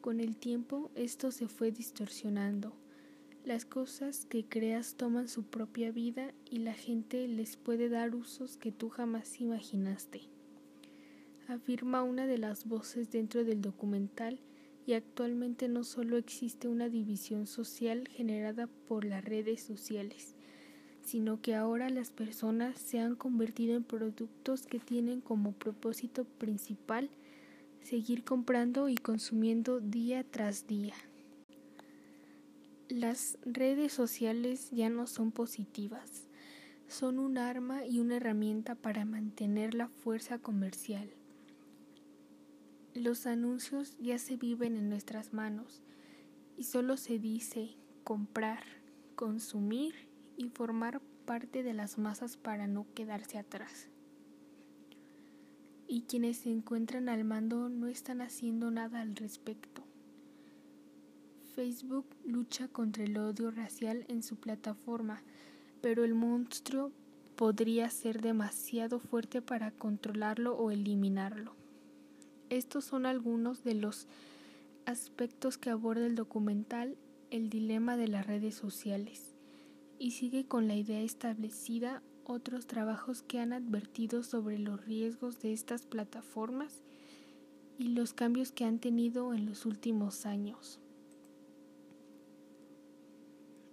con 0.00 0.19
el 0.19 0.37
tiempo 0.37 0.91
esto 0.97 1.31
se 1.31 1.47
fue 1.47 1.71
distorsionando. 1.71 2.73
Las 3.45 3.65
cosas 3.65 4.25
que 4.25 4.45
creas 4.45 4.97
toman 4.97 5.29
su 5.29 5.45
propia 5.45 5.93
vida 5.93 6.35
y 6.50 6.59
la 6.59 6.75
gente 6.75 7.29
les 7.29 7.57
puede 7.57 7.89
dar 7.89 8.15
usos 8.15 8.57
que 8.57 8.73
tú 8.73 8.89
jamás 8.89 9.41
imaginaste 9.41 10.39
afirma 11.50 12.02
una 12.02 12.26
de 12.26 12.38
las 12.38 12.66
voces 12.66 13.11
dentro 13.11 13.45
del 13.45 13.61
documental 13.61 14.40
y 14.87 14.95
actualmente 14.95 15.69
no 15.69 15.85
solo 15.85 16.16
existe 16.16 16.69
una 16.69 16.88
división 16.88 17.47
social 17.47 18.09
generada 18.09 18.69
por 18.88 19.04
las 19.04 19.25
redes 19.25 19.62
sociales, 19.62 20.35
sino 21.02 21.40
que 21.40 21.54
ahora 21.54 21.90
las 21.90 22.11
personas 22.11 22.78
se 22.78 23.00
han 23.00 23.14
convertido 23.16 23.76
en 23.76 23.85
productos 23.85 24.66
que 24.66 24.78
tienen 24.78 25.21
como 25.21 25.52
propósito 25.52 26.25
principal 26.25 27.11
seguir 27.83 28.25
comprando 28.25 28.88
y 28.88 28.97
consumiendo 28.97 29.80
día 29.80 30.25
tras 30.25 30.66
día. 30.66 30.95
Las 32.88 33.38
redes 33.45 33.92
sociales 33.92 34.71
ya 34.71 34.90
no 34.90 35.07
son 35.07 35.30
positivas, 35.30 36.28
son 36.88 37.19
un 37.19 37.38
arma 37.38 37.87
y 37.87 38.00
una 38.00 38.16
herramienta 38.16 38.75
para 38.75 39.04
mantener 39.04 39.75
la 39.75 39.88
fuerza 39.88 40.38
comercial. 40.38 41.09
Los 42.94 43.26
anuncios 43.26 43.97
ya 44.00 44.18
se 44.18 44.37
viven 44.37 44.76
en 44.76 44.88
nuestras 44.88 45.32
manos 45.32 45.80
y 46.56 46.64
solo 46.64 46.97
se 46.97 47.20
dice 47.20 47.76
comprar, 48.02 48.64
consumir 49.14 49.94
y 50.37 50.49
formar 50.49 51.00
parte 51.25 51.62
de 51.62 51.73
las 51.73 51.99
masas 51.99 52.37
para 52.37 52.66
no 52.66 52.87
quedarse 52.92 53.38
atrás. 53.38 53.88
Y 55.87 56.02
quienes 56.02 56.38
se 56.38 56.50
encuentran 56.50 57.09
al 57.09 57.23
mando 57.23 57.68
no 57.68 57.87
están 57.87 58.20
haciendo 58.23 58.73
nada 58.73 59.02
al 59.02 59.14
respecto. 59.14 59.85
Facebook 61.54 62.06
lucha 62.25 62.66
contra 62.66 63.04
el 63.04 63.16
odio 63.18 63.52
racial 63.52 64.04
en 64.09 64.25
su 64.25 64.35
plataforma, 64.35 65.23
pero 65.80 66.02
el 66.02 66.14
monstruo 66.14 66.90
podría 67.37 67.88
ser 67.90 68.20
demasiado 68.20 68.99
fuerte 68.99 69.42
para 69.42 69.70
controlarlo 69.70 70.56
o 70.56 70.73
eliminarlo. 70.73 71.60
Estos 72.50 72.85
son 72.85 73.07
algunos 73.07 73.62
de 73.62 73.75
los 73.75 74.09
aspectos 74.85 75.57
que 75.57 75.71
aborda 75.71 76.04
el 76.04 76.16
documental 76.16 76.97
El 77.30 77.49
dilema 77.49 77.97
de 77.97 78.09
las 78.09 78.26
redes 78.26 78.57
sociales 78.57 79.37
y 80.00 80.12
sigue 80.12 80.47
con 80.47 80.66
la 80.66 80.75
idea 80.75 81.00
establecida 81.00 82.02
otros 82.25 82.66
trabajos 82.66 83.23
que 83.23 83.38
han 83.38 83.52
advertido 83.52 84.25
sobre 84.25 84.59
los 84.59 84.85
riesgos 84.85 85.40
de 85.40 85.52
estas 85.52 85.87
plataformas 85.87 86.83
y 87.78 87.88
los 87.88 88.14
cambios 88.14 88.50
que 88.50 88.64
han 88.64 88.78
tenido 88.78 89.33
en 89.33 89.47
los 89.47 89.64
últimos 89.66 90.26
años, 90.26 90.80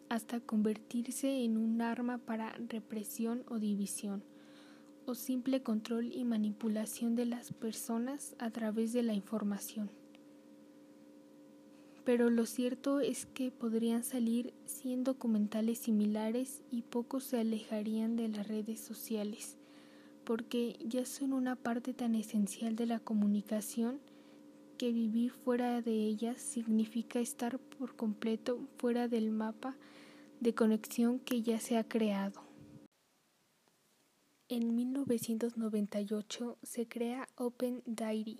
hasta 0.09 0.39
convertirse 0.39 1.43
en 1.43 1.57
un 1.57 1.81
arma 1.81 2.17
para 2.17 2.51
represión 2.69 3.43
o 3.47 3.57
división, 3.57 4.23
o 5.07 5.15
simple 5.15 5.63
control 5.63 6.13
y 6.13 6.23
manipulación 6.23 7.15
de 7.15 7.25
las 7.25 7.51
personas 7.51 8.35
a 8.37 8.51
través 8.51 8.93
de 8.93 9.01
la 9.01 9.13
información 9.13 9.89
pero 12.07 12.29
lo 12.29 12.45
cierto 12.45 13.01
es 13.01 13.25
que 13.25 13.51
podrían 13.51 14.01
salir 14.01 14.53
100 14.63 15.03
documentales 15.03 15.77
similares 15.79 16.63
y 16.71 16.83
pocos 16.83 17.25
se 17.25 17.37
alejarían 17.37 18.15
de 18.15 18.29
las 18.29 18.47
redes 18.47 18.79
sociales, 18.79 19.57
porque 20.23 20.79
ya 20.85 21.05
son 21.05 21.33
una 21.33 21.57
parte 21.57 21.93
tan 21.93 22.15
esencial 22.15 22.77
de 22.77 22.85
la 22.85 23.01
comunicación 23.01 23.99
que 24.77 24.93
vivir 24.93 25.31
fuera 25.31 25.81
de 25.81 25.91
ellas 25.91 26.41
significa 26.41 27.19
estar 27.19 27.59
por 27.59 27.97
completo 27.97 28.57
fuera 28.77 29.09
del 29.09 29.29
mapa 29.29 29.75
de 30.39 30.55
conexión 30.55 31.19
que 31.19 31.41
ya 31.41 31.59
se 31.59 31.75
ha 31.75 31.83
creado. 31.83 32.46
En 34.49 34.77
1998 34.77 36.57
se 36.63 36.87
crea 36.87 37.27
Open 37.35 37.83
Diary, 37.85 38.39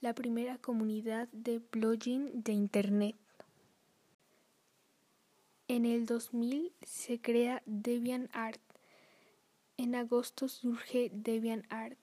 la 0.00 0.12
primera 0.12 0.58
comunidad 0.58 1.28
de 1.28 1.60
blogging 1.70 2.42
de 2.42 2.50
Internet. 2.50 3.14
En 5.68 5.86
el 5.86 6.04
2000 6.04 6.72
se 6.82 7.20
crea 7.20 7.62
DeviantArt. 7.64 8.60
En 9.76 9.94
agosto 9.94 10.48
surge 10.48 11.12
DeviantArt, 11.14 11.96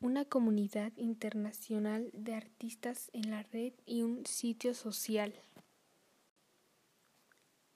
una 0.00 0.24
comunidad 0.24 0.92
internacional 0.96 2.08
de 2.12 2.34
artistas 2.34 3.10
en 3.12 3.32
la 3.32 3.42
red 3.42 3.72
y 3.84 4.02
un 4.02 4.24
sitio 4.26 4.74
social. 4.74 5.34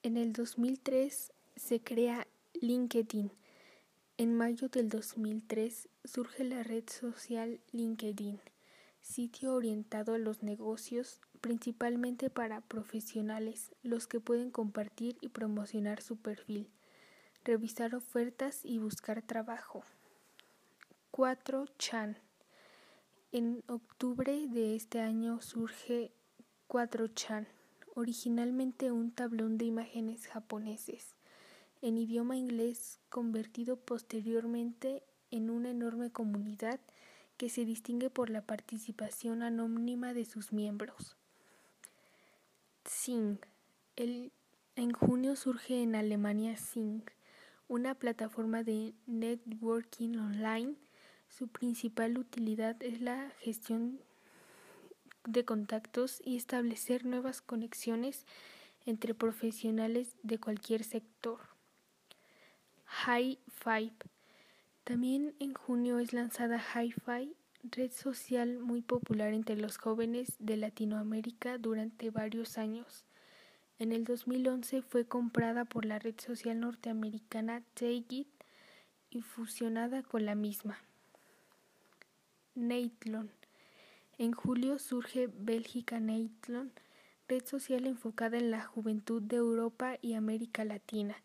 En 0.05 0.17
el 0.19 0.33
2003 0.33 1.33
se 1.57 1.81
crea 1.81 2.29
LinkedIn. 2.53 3.33
En 4.17 4.37
mayo 4.37 4.69
del 4.69 4.89
2003 4.89 5.89
surge 6.05 6.45
la 6.45 6.63
red 6.63 6.85
social 6.89 7.61
LinkedIn 7.73 8.41
sitio 9.05 9.55
orientado 9.55 10.15
a 10.15 10.19
los 10.19 10.43
negocios, 10.43 11.21
principalmente 11.41 12.31
para 12.31 12.63
profesionales, 12.63 13.73
los 13.83 14.07
que 14.07 14.19
pueden 14.19 14.51
compartir 14.51 15.19
y 15.21 15.29
promocionar 15.29 16.01
su 16.01 16.17
perfil, 16.17 16.71
revisar 17.45 17.95
ofertas 17.95 18.65
y 18.65 18.79
buscar 18.79 19.21
trabajo. 19.21 19.85
4. 21.11 21.67
Chan. 21.79 22.17
En 23.31 23.63
octubre 23.69 24.47
de 24.49 24.75
este 24.75 25.01
año 25.01 25.41
surge 25.43 26.13
4chan, 26.69 27.47
originalmente 27.95 28.91
un 28.91 29.11
tablón 29.11 29.59
de 29.59 29.67
imágenes 29.67 30.27
japoneses, 30.29 31.14
en 31.85 31.99
idioma 31.99 32.35
inglés 32.35 32.99
convertido 33.11 33.77
posteriormente 33.77 35.03
en 35.31 35.51
una 35.51 35.69
enorme 35.69 36.11
comunidad 36.11 36.81
que 37.37 37.51
se 37.51 37.67
distingue 37.67 38.09
por 38.09 38.31
la 38.31 38.41
participación 38.41 39.43
anónima 39.43 40.15
de 40.15 40.25
sus 40.25 40.51
miembros. 40.51 41.19
Sing. 42.87 43.39
en 43.97 44.93
junio 44.93 45.37
surge 45.37 45.83
en 45.83 45.95
Alemania 45.95 46.57
Sing, 46.57 47.03
una 47.69 47.95
plataforma 47.95 48.63
de 48.63 48.95
networking 49.07 50.17
online. 50.17 50.77
Su 51.29 51.49
principal 51.49 52.17
utilidad 52.17 52.83
es 52.83 53.03
la 53.03 53.31
gestión 53.41 54.01
de 55.27 55.45
contactos 55.45 56.23
y 56.25 56.37
establecer 56.37 57.05
nuevas 57.05 57.43
conexiones 57.43 58.25
entre 58.87 59.13
profesionales 59.13 60.17
de 60.23 60.39
cualquier 60.39 60.83
sector. 60.83 61.54
High 63.03 63.39
Five 63.49 63.93
también 64.85 65.35
en 65.41 65.53
junio 65.53 65.99
es 65.99 66.13
lanzada 66.13 66.59
Hi-Fi, 66.59 67.35
red 67.73 67.91
social 67.91 68.59
muy 68.59 68.83
popular 68.83 69.35
entre 69.35 69.57
los 69.57 69.79
jóvenes 69.79 70.37
de 70.39 70.57
Latinoamérica 70.57 71.59
durante 71.59 72.11
varios 72.11 72.57
años. 72.57 73.05
En 73.79 73.93
el 73.93 74.05
2011 74.05 74.83
fue 74.83 75.07
comprada 75.07 75.65
por 75.65 75.87
la 75.87 75.99
red 75.99 76.15
social 76.21 76.61
norteamericana 76.61 77.63
Take 77.75 78.07
It 78.11 78.29
y 79.11 79.23
fusionada 79.23 80.03
con 80.03 80.25
la 80.25 80.35
misma. 80.35 80.79
Neitlon. 82.55 83.31
En 84.19 84.33
julio 84.33 84.79
surge 84.79 85.27
Bélgica 85.27 85.99
Neitlon, 85.99 86.73
red 87.27 87.45
social 87.45 87.87
enfocada 87.87 88.39
en 88.39 88.51
la 88.51 88.65
juventud 88.65 89.21
de 89.21 89.37
Europa 89.37 89.99
y 90.01 90.15
América 90.15 90.65
Latina 90.65 91.17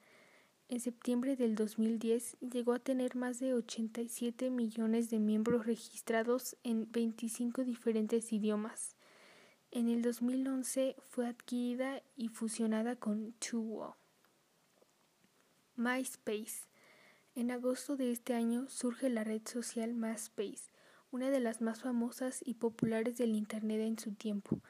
en 0.69 0.79
septiembre 0.79 1.36
del 1.36 1.55
2010 1.55 2.38
llegó 2.39 2.73
a 2.73 2.79
tener 2.79 3.15
más 3.15 3.39
de 3.39 3.55
87 3.55 4.51
millones 4.51 5.10
de 5.10 5.17
miembros 5.17 5.65
registrados 5.65 6.55
en 6.63 6.91
25 6.91 7.63
diferentes 7.63 8.32
idiomas. 8.32 8.95
En 9.71 9.89
el 9.89 10.03
2011 10.03 10.95
fue 11.10 11.27
adquirida 11.27 12.03
y 12.15 12.27
fusionada 12.27 12.95
con 12.95 13.34
Tuwo. 13.34 13.97
MySpace. 15.75 16.67
En 17.34 17.49
agosto 17.49 17.97
de 17.97 18.12
este 18.12 18.36
año 18.36 18.69
surge 18.69 19.10
la 19.10 19.23
red 19.23 19.41
social 19.45 19.95
MySpace, 19.95 20.71
una 21.10 21.32
de 21.32 21.39
las 21.39 21.62
más 21.62 21.82
famosas 21.82 22.41
y 22.45 22.55
populares 22.55 23.17
del 23.17 23.36
Internet 23.36 23.82
en 23.82 23.97
su 23.97 24.13
tiempo. 24.13 24.62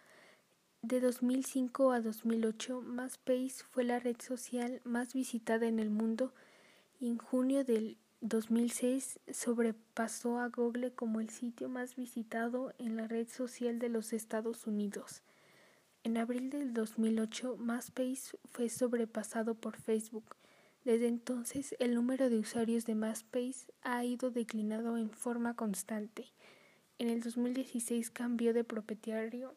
De 0.82 1.02
2005 1.02 1.92
a 1.92 2.00
2008, 2.00 2.82
MySpace 2.82 3.65
fue 3.70 3.84
la 3.84 4.00
red 4.00 4.15
social 4.22 4.80
más 4.86 5.13
visitada 5.13 5.68
en 5.68 5.78
el 5.78 5.89
mundo 5.89 6.34
y 7.02 7.08
en 7.10 7.18
junio 7.18 7.65
del 7.65 7.98
2006 8.22 9.20
sobrepasó 9.30 10.39
a 10.39 10.48
Google 10.48 10.94
como 10.94 11.20
el 11.20 11.30
sitio 11.30 11.68
más 11.68 11.98
visitado 11.98 12.74
en 12.78 12.96
la 12.96 13.10
red 13.10 13.28
social 13.28 13.78
de 13.78 13.89
los 13.89 14.13
Estados 14.13 14.68
Unidos. 14.68 15.22
En 16.06 16.18
abril 16.18 16.50
del 16.50 16.74
2008, 16.74 17.58
MySpace 17.58 18.38
fue 18.46 18.70
sobrepasado 18.70 19.56
por 19.56 19.76
Facebook. 19.76 20.38
Desde 20.86 21.10
entonces, 21.10 21.76
el 21.80 21.94
número 21.94 22.30
de 22.30 22.39
usuarios 22.39 22.86
de 22.86 22.96
MySpace 22.96 23.68
ha 23.82 24.06
ido 24.06 24.32
declinando 24.32 24.98
en 24.98 25.10
forma 25.10 25.58
constante. 25.58 26.28
En 27.00 27.10
el 27.10 27.20
2016 27.20 28.12
cambió 28.12 28.54
de 28.54 28.63
propietario 28.63 29.56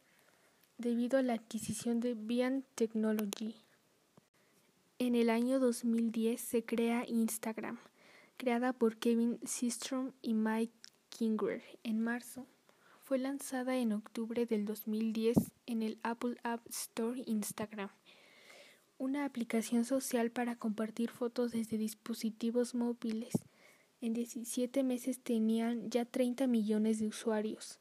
debido 0.83 1.18
a 1.18 1.23
la 1.23 1.35
adquisición 1.35 2.01
de 2.01 2.14
Vian 2.14 2.64
Technology. 2.75 3.55
En 4.99 5.14
el 5.14 5.31
año 5.31 5.59
2010 5.61 6.40
se 6.40 6.64
crea 6.64 7.05
Instagram, 7.07 7.79
creada 8.37 8.73
por 8.73 8.97
Kevin 8.97 9.38
Systrom 9.45 10.12
y 10.21 10.35
Mike 10.35 10.75
Kinger 11.09 11.62
en 11.85 12.01
marzo. 12.01 12.47
Fue 13.01 13.18
lanzada 13.18 13.77
en 13.77 13.92
octubre 13.92 14.45
del 14.45 14.64
2010 14.64 15.37
en 15.66 15.83
el 15.83 15.99
Apple 16.03 16.37
App 16.42 16.66
Store 16.68 17.23
Instagram, 17.27 17.90
una 18.99 19.25
aplicación 19.25 19.85
social 19.85 20.31
para 20.31 20.57
compartir 20.57 21.11
fotos 21.11 21.53
desde 21.53 21.79
dispositivos 21.79 22.75
móviles. 22.75 23.33
En 24.01 24.14
17 24.14 24.83
meses 24.83 25.21
tenían 25.21 25.90
ya 25.90 26.05
30 26.05 26.49
millones 26.49 26.99
de 26.99 27.07
usuarios. 27.07 27.79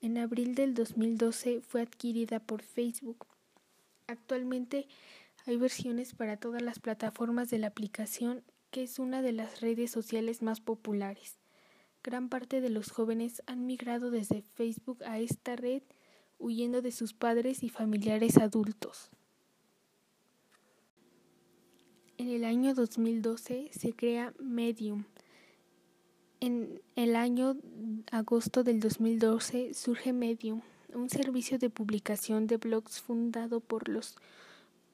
En 0.00 0.16
abril 0.16 0.54
del 0.54 0.74
2012 0.74 1.60
fue 1.60 1.82
adquirida 1.82 2.38
por 2.38 2.62
Facebook. 2.62 3.26
Actualmente 4.06 4.86
hay 5.44 5.56
versiones 5.56 6.14
para 6.14 6.36
todas 6.36 6.62
las 6.62 6.78
plataformas 6.78 7.50
de 7.50 7.58
la 7.58 7.66
aplicación, 7.66 8.44
que 8.70 8.84
es 8.84 8.98
una 8.98 9.22
de 9.22 9.32
las 9.32 9.60
redes 9.60 9.90
sociales 9.90 10.40
más 10.40 10.60
populares. 10.60 11.38
Gran 12.04 12.28
parte 12.28 12.60
de 12.60 12.70
los 12.70 12.90
jóvenes 12.90 13.42
han 13.46 13.66
migrado 13.66 14.10
desde 14.10 14.42
Facebook 14.42 15.02
a 15.04 15.18
esta 15.18 15.56
red 15.56 15.82
huyendo 16.38 16.80
de 16.80 16.92
sus 16.92 17.12
padres 17.12 17.64
y 17.64 17.68
familiares 17.68 18.36
adultos. 18.38 19.10
En 22.18 22.28
el 22.28 22.44
año 22.44 22.74
2012 22.74 23.70
se 23.72 23.92
crea 23.92 24.32
Medium, 24.38 25.04
en 26.40 26.80
el 26.96 27.16
año 27.16 27.56
agosto 28.10 28.62
del 28.62 28.80
2012 28.80 29.74
surge 29.74 30.12
Medium, 30.12 30.60
un 30.94 31.10
servicio 31.10 31.58
de 31.58 31.70
publicación 31.70 32.46
de 32.46 32.56
blogs 32.56 33.00
fundado 33.00 33.60
por 33.60 33.88
los 33.88 34.16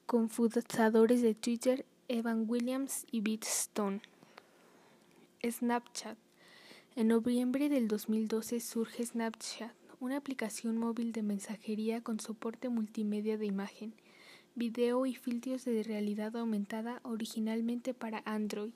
confundadores 0.05 1.21
de 1.21 1.35
Twitter, 1.35 1.85
Evan 2.07 2.45
Williams 2.47 3.05
y 3.11 3.23
Stone. 3.41 4.01
Snapchat. 5.43 6.17
En 6.95 7.09
noviembre 7.09 7.69
del 7.69 7.87
2012 7.87 8.59
surge 8.59 9.05
Snapchat, 9.05 9.73
una 9.99 10.17
aplicación 10.17 10.77
móvil 10.77 11.11
de 11.11 11.23
mensajería 11.23 12.01
con 12.01 12.19
soporte 12.19 12.69
multimedia 12.69 13.37
de 13.37 13.45
imagen, 13.45 13.93
video 14.55 15.05
y 15.05 15.13
filtros 15.15 15.65
de 15.65 15.83
realidad 15.83 16.35
aumentada 16.35 17.01
originalmente 17.03 17.93
para 17.93 18.23
Android. 18.25 18.71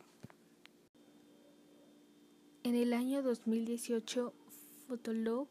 En 2.69 2.75
el 2.75 2.93
año 2.93 3.23
2018, 3.23 4.32
Fotolog 4.88 5.47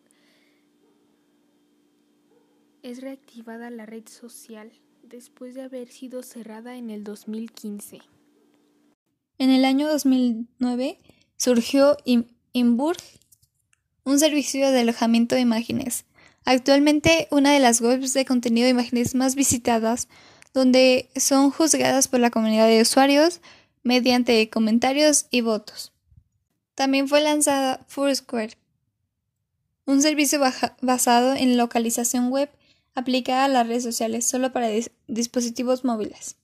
es 2.85 3.01
reactivada 3.01 3.71
la 3.71 3.87
red 3.87 4.07
social 4.07 4.71
después 5.03 5.57
de 5.57 5.63
haber 5.63 5.89
sido 5.89 6.23
cerrada 6.23 6.77
en 6.77 6.91
el 6.91 7.03
2015. 7.03 8.03
En 9.39 9.51
el 9.51 9.65
año 9.65 9.89
2009 9.89 11.01
surgió 11.37 11.97
Imburg, 12.53 13.03
un 14.05 14.21
servicio 14.21 14.71
de 14.71 14.79
alojamiento 14.79 15.35
de 15.35 15.41
imágenes. 15.41 16.05
Actualmente 16.45 17.27
una 17.33 17.53
de 17.53 17.59
las 17.59 17.81
webs 17.81 18.15
de 18.15 18.27
contenido 18.27 18.67
de 18.67 18.71
imágenes 18.71 19.17
más 19.17 19.35
visitadas, 19.35 20.07
donde 20.55 21.11
son 21.17 21.51
juzgadas 21.51 22.07
por 22.07 22.21
la 22.21 22.31
comunidad 22.31 22.69
de 22.69 22.81
usuarios 22.81 23.41
mediante 23.83 24.49
comentarios 24.51 25.27
y 25.33 25.41
votos. 25.41 25.93
También 26.79 27.09
fue 27.09 27.21
lanzada 27.21 27.85
Foursquare, 27.89 28.57
un 29.85 30.01
servicio 30.01 30.39
basado 30.81 31.35
en 31.35 31.57
localización 31.57 32.31
web 32.31 32.51
aplicada 32.95 33.47
a 33.47 33.49
las 33.49 33.67
redes 33.67 33.83
sociales 33.83 34.25
solo 34.25 34.53
para 34.53 34.71
dispositivos 35.09 35.85
móviles. 35.85 36.37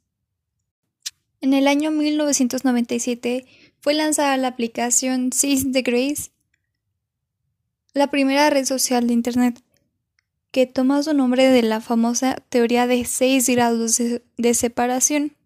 En 1.41 1.55
el 1.55 1.69
año 1.69 1.93
1997 1.93 3.47
fue 3.79 3.95
lanzada 3.95 4.37
la 4.37 4.49
aplicación 4.49 5.33
Six 5.33 5.71
Degrees, 5.71 6.33
la 7.93 8.11
primera 8.11 8.51
red 8.51 8.65
social 8.65 9.07
de 9.07 9.13
Internet, 9.13 9.63
que 10.51 10.67
toma 10.67 11.05
su 11.05 11.15
nombre 11.15 11.47
de 11.49 11.63
la 11.63 11.81
famosa 11.81 12.43
teoría 12.49 12.89
de 12.89 13.05
seis 13.05 13.49
grados 13.49 13.99
de, 14.37 14.55
separación. 14.55 15.37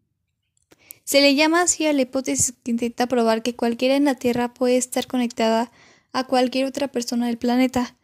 Se 1.09 1.23
le 1.23 1.35
llama 1.35 1.63
así 1.63 1.87
a 1.87 1.95
la 1.95 2.03
hipótesis 2.03 2.53
que 2.63 2.71
intenta 2.71 3.07
probar 3.07 3.43
que 3.43 3.57
cualquiera 3.57 3.97
en 3.97 4.05
la 4.05 4.17
Tierra 4.17 4.53
puede 4.53 4.77
estar 4.77 5.07
conectada 5.07 5.73
a 6.13 6.25
cualquier 6.25 6.67
otra 6.67 6.89
persona 6.89 7.29
del 7.29 7.39
planeta 7.39 7.97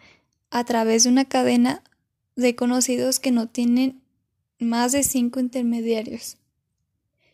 a 0.48 0.64
través 0.64 1.04
de 1.04 1.10
una 1.10 1.26
cadena 1.26 1.82
de 2.34 2.56
conocidos 2.56 3.20
que 3.20 3.30
no 3.30 3.46
tienen 3.46 4.00
más 4.58 4.92
de 4.92 5.02
cinco 5.02 5.38
intermediarios. 5.38 6.38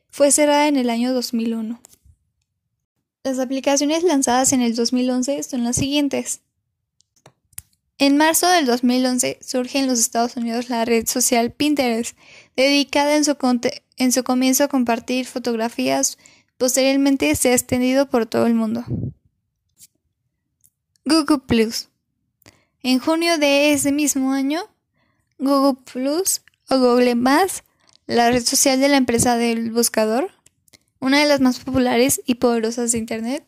Fue 0.08 0.32
cerrada 0.32 0.66
en 0.66 0.74
el 0.74 0.90
año 0.90 1.12
2001. 1.12 1.80
Las 3.22 3.38
aplicaciones 3.38 4.02
lanzadas 4.02 4.52
en 4.52 4.62
el 4.62 4.74
2011 4.74 5.40
son 5.44 5.62
las 5.62 5.76
siguientes. 5.76 6.40
En 7.98 8.16
marzo 8.16 8.48
del 8.48 8.66
2011 8.66 9.38
surge 9.40 9.78
en 9.78 9.86
los 9.86 10.00
Estados 10.00 10.36
Unidos 10.36 10.68
la 10.68 10.84
red 10.84 11.06
social 11.06 11.52
Pinterest, 11.52 12.16
dedicada 12.56 13.14
en 13.14 13.24
su, 13.24 13.36
en 14.00 14.12
su 14.12 14.24
comienzo 14.24 14.64
a 14.64 14.68
compartir 14.68 15.26
fotografías, 15.26 16.18
posteriormente 16.56 17.34
se 17.36 17.50
ha 17.50 17.52
extendido 17.52 18.08
por 18.08 18.26
todo 18.26 18.46
el 18.46 18.54
mundo. 18.54 18.84
Google 21.04 21.38
Plus. 21.46 21.88
En 22.82 22.98
junio 22.98 23.36
de 23.38 23.72
ese 23.72 23.92
mismo 23.92 24.32
año, 24.32 24.62
Google 25.38 25.78
Plus 25.84 26.40
o 26.68 26.78
Google 26.78 27.14
Más 27.14 27.62
la 28.06 28.30
red 28.30 28.44
social 28.44 28.80
de 28.80 28.88
la 28.88 28.96
empresa 28.96 29.36
del 29.36 29.70
buscador, 29.70 30.32
una 30.98 31.20
de 31.20 31.26
las 31.26 31.40
más 31.40 31.60
populares 31.60 32.20
y 32.26 32.34
poderosas 32.36 32.90
de 32.90 32.98
Internet, 32.98 33.44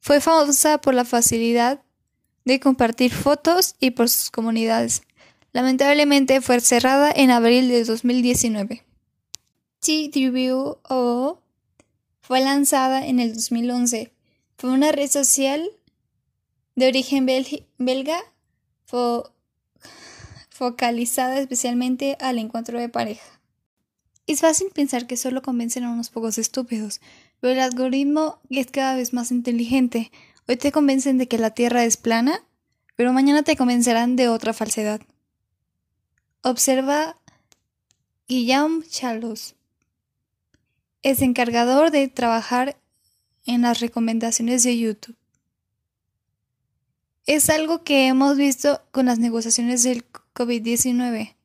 fue 0.00 0.20
famosa 0.20 0.78
por 0.78 0.94
la 0.94 1.04
facilidad 1.04 1.80
de 2.44 2.60
compartir 2.60 3.12
fotos 3.12 3.74
y 3.80 3.92
por 3.92 4.08
sus 4.08 4.30
comunidades. 4.30 5.02
Lamentablemente 5.52 6.40
fue 6.42 6.60
cerrada 6.60 7.10
en 7.10 7.30
abril 7.30 7.68
de 7.68 7.84
2019. 7.84 8.85
TWO 9.86 11.40
fue 12.20 12.40
lanzada 12.40 13.06
en 13.06 13.20
el 13.20 13.34
2011. 13.34 14.12
Fue 14.58 14.70
una 14.70 14.90
red 14.90 15.08
social 15.08 15.70
de 16.74 16.88
origen 16.88 17.24
belga 17.78 18.18
focalizada 20.50 21.38
especialmente 21.38 22.16
al 22.18 22.40
encuentro 22.40 22.80
de 22.80 22.88
pareja. 22.88 23.40
Es 24.26 24.40
fácil 24.40 24.70
pensar 24.74 25.06
que 25.06 25.16
solo 25.16 25.40
convencen 25.40 25.84
a 25.84 25.92
unos 25.92 26.10
pocos 26.10 26.36
estúpidos, 26.38 27.00
pero 27.38 27.52
el 27.52 27.60
algoritmo 27.60 28.40
es 28.50 28.72
cada 28.72 28.96
vez 28.96 29.12
más 29.12 29.30
inteligente. 29.30 30.10
Hoy 30.48 30.56
te 30.56 30.72
convencen 30.72 31.16
de 31.16 31.28
que 31.28 31.38
la 31.38 31.50
Tierra 31.50 31.84
es 31.84 31.96
plana, 31.96 32.42
pero 32.96 33.12
mañana 33.12 33.44
te 33.44 33.56
convencerán 33.56 34.16
de 34.16 34.28
otra 34.28 34.52
falsedad. 34.52 35.00
Observa 36.42 37.16
Guillaume 38.26 38.84
Chalos. 38.88 39.56
Es 41.06 41.22
encargador 41.22 41.92
de 41.92 42.08
trabajar 42.08 42.76
en 43.44 43.62
las 43.62 43.78
recomendaciones 43.78 44.64
de 44.64 44.76
YouTube. 44.76 45.14
Es 47.26 47.48
algo 47.48 47.84
que 47.84 48.08
hemos 48.08 48.36
visto 48.36 48.82
con 48.90 49.06
las 49.06 49.20
negociaciones 49.20 49.84
del 49.84 50.04
COVID-19, 50.34 51.36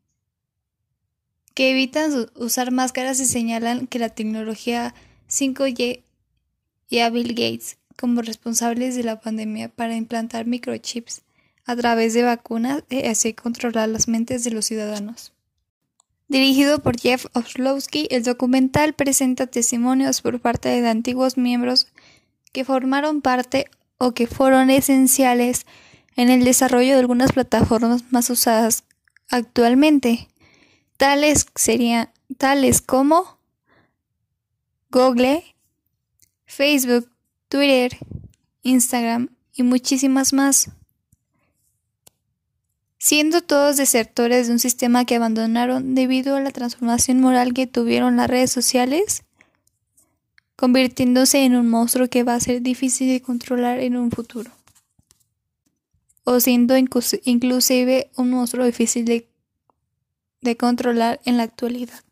que 1.53 1.69
evitan 1.69 2.27
usar 2.37 2.71
máscaras 2.71 3.19
y 3.19 3.25
señalan 3.25 3.85
que 3.85 3.99
la 3.99 4.09
tecnología 4.09 4.95
5G 5.29 6.01
y 6.89 6.97
a 6.97 7.09
Bill 7.11 7.35
Gates 7.35 7.77
como 7.95 8.23
responsables 8.23 8.95
de 8.95 9.03
la 9.03 9.21
pandemia 9.21 9.69
para 9.69 9.95
implantar 9.95 10.47
microchips 10.47 11.21
a 11.65 11.75
través 11.75 12.15
de 12.15 12.23
vacunas 12.23 12.83
y 12.89 13.03
así 13.05 13.35
controlar 13.35 13.89
las 13.89 14.07
mentes 14.07 14.43
de 14.43 14.49
los 14.49 14.65
ciudadanos. 14.65 15.33
Dirigido 16.31 16.79
por 16.79 16.97
Jeff 16.97 17.25
Oslowski, 17.33 18.07
el 18.09 18.23
documental 18.23 18.93
presenta 18.93 19.47
testimonios 19.47 20.21
por 20.21 20.39
parte 20.39 20.69
de 20.69 20.87
antiguos 20.87 21.35
miembros 21.35 21.87
que 22.53 22.63
formaron 22.63 23.19
parte 23.19 23.69
o 23.97 24.13
que 24.13 24.27
fueron 24.27 24.69
esenciales 24.69 25.65
en 26.15 26.29
el 26.29 26.45
desarrollo 26.45 26.93
de 26.93 27.01
algunas 27.01 27.33
plataformas 27.33 28.13
más 28.13 28.29
usadas 28.29 28.85
actualmente, 29.27 30.29
tales, 30.95 31.47
serían, 31.53 32.09
tales 32.37 32.79
como 32.79 33.37
Google, 34.89 35.43
Facebook, 36.45 37.11
Twitter, 37.49 37.97
Instagram 38.63 39.35
y 39.53 39.63
muchísimas 39.63 40.31
más, 40.31 40.69
siendo 43.01 43.41
todos 43.41 43.77
desertores 43.77 44.45
de 44.45 44.53
un 44.53 44.59
sistema 44.59 45.05
que 45.05 45.15
abandonaron 45.15 45.95
debido 45.95 46.35
a 46.35 46.39
la 46.39 46.51
transformación 46.51 47.19
moral 47.19 47.51
que 47.51 47.65
tuvieron 47.65 48.15
las 48.15 48.29
redes 48.29 48.51
sociales, 48.51 49.23
convirtiéndose 50.55 51.43
en 51.43 51.55
un 51.55 51.67
monstruo 51.67 52.09
que 52.09 52.21
va 52.21 52.35
a 52.35 52.39
ser 52.39 52.61
difícil 52.61 53.09
de 53.09 53.19
controlar 53.19 53.79
en 53.79 53.97
un 53.97 54.11
futuro 54.11 54.51
o 56.25 56.39
siendo 56.39 56.77
inclusive 56.77 58.11
un 58.17 58.29
monstruo 58.29 58.67
difícil 58.67 59.05
de, 59.05 59.27
de 60.41 60.55
controlar 60.55 61.19
en 61.25 61.37
la 61.37 61.43
actualidad. 61.43 62.03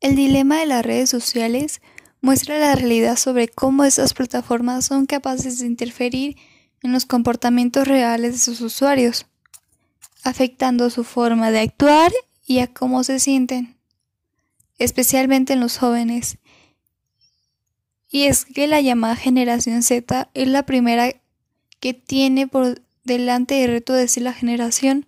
El 0.00 0.16
dilema 0.16 0.58
de 0.58 0.66
las 0.66 0.84
redes 0.84 1.08
sociales 1.08 1.80
muestra 2.20 2.58
la 2.58 2.74
realidad 2.74 3.16
sobre 3.16 3.46
cómo 3.46 3.84
estas 3.84 4.14
plataformas 4.14 4.86
son 4.86 5.06
capaces 5.06 5.60
de 5.60 5.66
interferir 5.66 6.36
en 6.82 6.92
los 6.92 7.06
comportamientos 7.06 7.86
reales 7.86 8.32
de 8.32 8.38
sus 8.38 8.60
usuarios, 8.60 9.26
afectando 10.24 10.90
su 10.90 11.04
forma 11.04 11.50
de 11.50 11.60
actuar 11.60 12.12
y 12.46 12.58
a 12.60 12.72
cómo 12.72 13.04
se 13.04 13.18
sienten, 13.18 13.76
especialmente 14.78 15.52
en 15.52 15.60
los 15.60 15.78
jóvenes. 15.78 16.38
Y 18.08 18.24
es 18.24 18.44
que 18.44 18.66
la 18.66 18.80
llamada 18.80 19.16
generación 19.16 19.82
Z 19.82 20.30
es 20.32 20.48
la 20.48 20.64
primera 20.64 21.12
que 21.80 21.94
tiene 21.94 22.46
por 22.46 22.82
delante 23.04 23.62
el 23.64 23.70
reto 23.70 23.92
de 23.92 24.08
ser 24.08 24.24
la 24.24 24.32
generación 24.32 25.06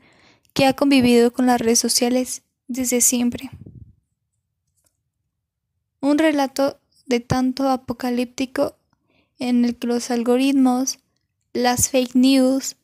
que 0.52 0.66
ha 0.66 0.74
convivido 0.74 1.33
con 1.33 1.46
las 1.46 1.61
redes 1.61 1.78
sociales 1.78 2.42
desde 2.66 3.00
siempre. 3.00 3.50
Un 6.00 6.18
relato 6.18 6.81
de 7.07 7.20
tanto 7.20 7.68
apocalíptico 7.68 8.76
en 9.38 9.64
el 9.64 9.76
que 9.76 9.87
los 9.87 10.11
algoritmos, 10.11 10.98
las 11.52 11.90
fake 11.90 12.14
news 12.14 12.76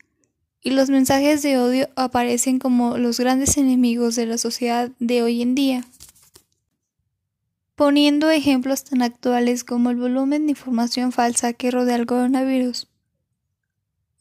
y 0.63 0.71
los 0.71 0.91
mensajes 0.91 1.43
de 1.43 1.59
odio 1.59 1.89
aparecen 1.97 2.59
como 2.59 2.97
los 2.99 3.21
grandes 3.21 3.57
enemigos 3.57 4.17
de 4.17 4.27
la 4.27 4.39
sociedad 4.39 4.91
de 4.99 5.23
hoy 5.23 5.43
en 5.43 5.55
día. 5.55 5.85
Poniendo 7.75 8.31
ejemplos 8.31 8.85
tan 8.85 9.03
actuales 9.03 9.65
como 9.65 9.91
el 9.91 9.97
volumen 9.97 10.47
de 10.47 10.53
información 10.53 11.13
falsa 11.13 11.53
que 11.53 11.71
rodea 11.71 11.97
el 11.97 12.07
coronavirus 12.07 12.89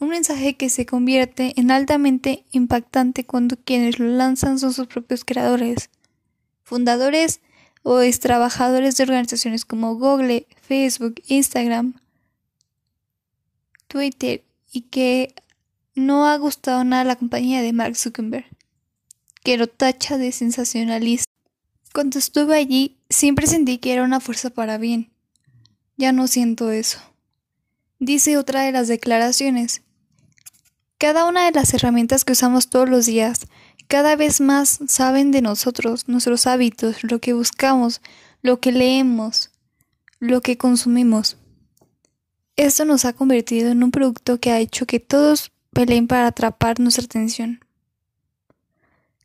un 0.03 0.09
mensaje 0.09 0.55
que 0.55 0.69
se 0.69 0.85
convierte 0.85 1.53
en 1.55 1.71
altamente 1.71 2.45
impactante 2.51 3.25
cuando 3.25 3.55
quienes 3.55 3.99
lo 3.99 4.07
lanzan 4.07 4.59
son 4.59 4.73
sus 4.73 4.87
propios 4.87 5.23
creadores, 5.23 5.89
fundadores 6.63 7.39
o 7.83 8.01
ex 8.01 8.19
trabajadores 8.19 8.97
de 8.97 9.03
organizaciones 9.03 9.65
como 9.65 9.95
Google, 9.95 10.45
Facebook, 10.61 11.15
Instagram, 11.27 11.95
Twitter 13.93 14.43
y 14.71 14.81
que 14.81 15.35
no 15.93 16.25
ha 16.25 16.35
gustado 16.37 16.83
nada 16.83 17.03
la 17.03 17.15
compañía 17.15 17.61
de 17.61 17.73
Mark 17.73 17.95
Zuckerberg, 17.95 18.47
que 19.43 19.55
lo 19.55 19.67
tacha 19.67 20.17
de 20.17 20.31
sensacionalista. 20.31 21.31
Cuando 21.93 22.17
estuve 22.17 22.57
allí, 22.57 22.97
siempre 23.11 23.45
sentí 23.45 23.77
que 23.77 23.93
era 23.93 24.01
una 24.01 24.19
fuerza 24.19 24.49
para 24.49 24.79
bien. 24.79 25.11
Ya 25.95 26.11
no 26.11 26.25
siento 26.25 26.71
eso. 26.71 26.97
Dice 27.99 28.35
otra 28.37 28.63
de 28.63 28.71
las 28.71 28.87
declaraciones. 28.87 29.83
Cada 30.97 31.25
una 31.25 31.45
de 31.45 31.51
las 31.51 31.71
herramientas 31.75 32.25
que 32.25 32.33
usamos 32.33 32.71
todos 32.71 32.89
los 32.89 33.05
días, 33.05 33.41
cada 33.87 34.15
vez 34.15 34.41
más 34.41 34.79
saben 34.87 35.29
de 35.29 35.43
nosotros, 35.43 36.07
nuestros 36.07 36.47
hábitos, 36.47 37.03
lo 37.03 37.19
que 37.19 37.33
buscamos, 37.33 38.01
lo 38.41 38.59
que 38.59 38.71
leemos, 38.71 39.51
lo 40.17 40.41
que 40.41 40.57
consumimos. 40.57 41.37
Esto 42.55 42.85
nos 42.85 43.05
ha 43.05 43.13
convertido 43.13 43.71
en 43.71 43.83
un 43.83 43.89
producto 43.89 44.39
que 44.39 44.51
ha 44.51 44.59
hecho 44.59 44.85
que 44.85 44.99
todos 44.99 45.51
peleen 45.73 46.07
para 46.07 46.27
atrapar 46.27 46.79
nuestra 46.79 47.05
atención. 47.05 47.59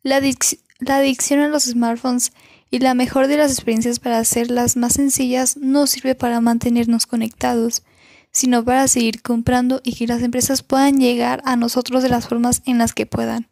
La, 0.02 0.16
adicción 0.16 1.40
a 1.40 1.48
los 1.48 1.64
smartphones 1.64 2.32
y 2.70 2.78
la 2.78 2.94
mejor 2.94 3.26
de 3.26 3.36
las 3.36 3.52
experiencias 3.52 4.00
para 4.00 4.18
hacerlas 4.18 4.76
más 4.76 4.94
sencillas 4.94 5.58
no 5.58 5.86
sirve 5.86 6.14
para 6.14 6.40
mantenernos 6.40 7.06
conectados, 7.06 7.82
sino 8.30 8.64
para 8.64 8.88
seguir 8.88 9.20
comprando 9.20 9.82
y 9.84 9.94
que 9.94 10.06
las 10.06 10.22
empresas 10.22 10.62
puedan 10.62 10.98
llegar 10.98 11.42
a 11.44 11.56
nosotros 11.56 12.02
de 12.02 12.08
las 12.08 12.28
formas 12.28 12.62
en 12.64 12.78
las 12.78 12.94
que 12.94 13.04
puedan, 13.04 13.48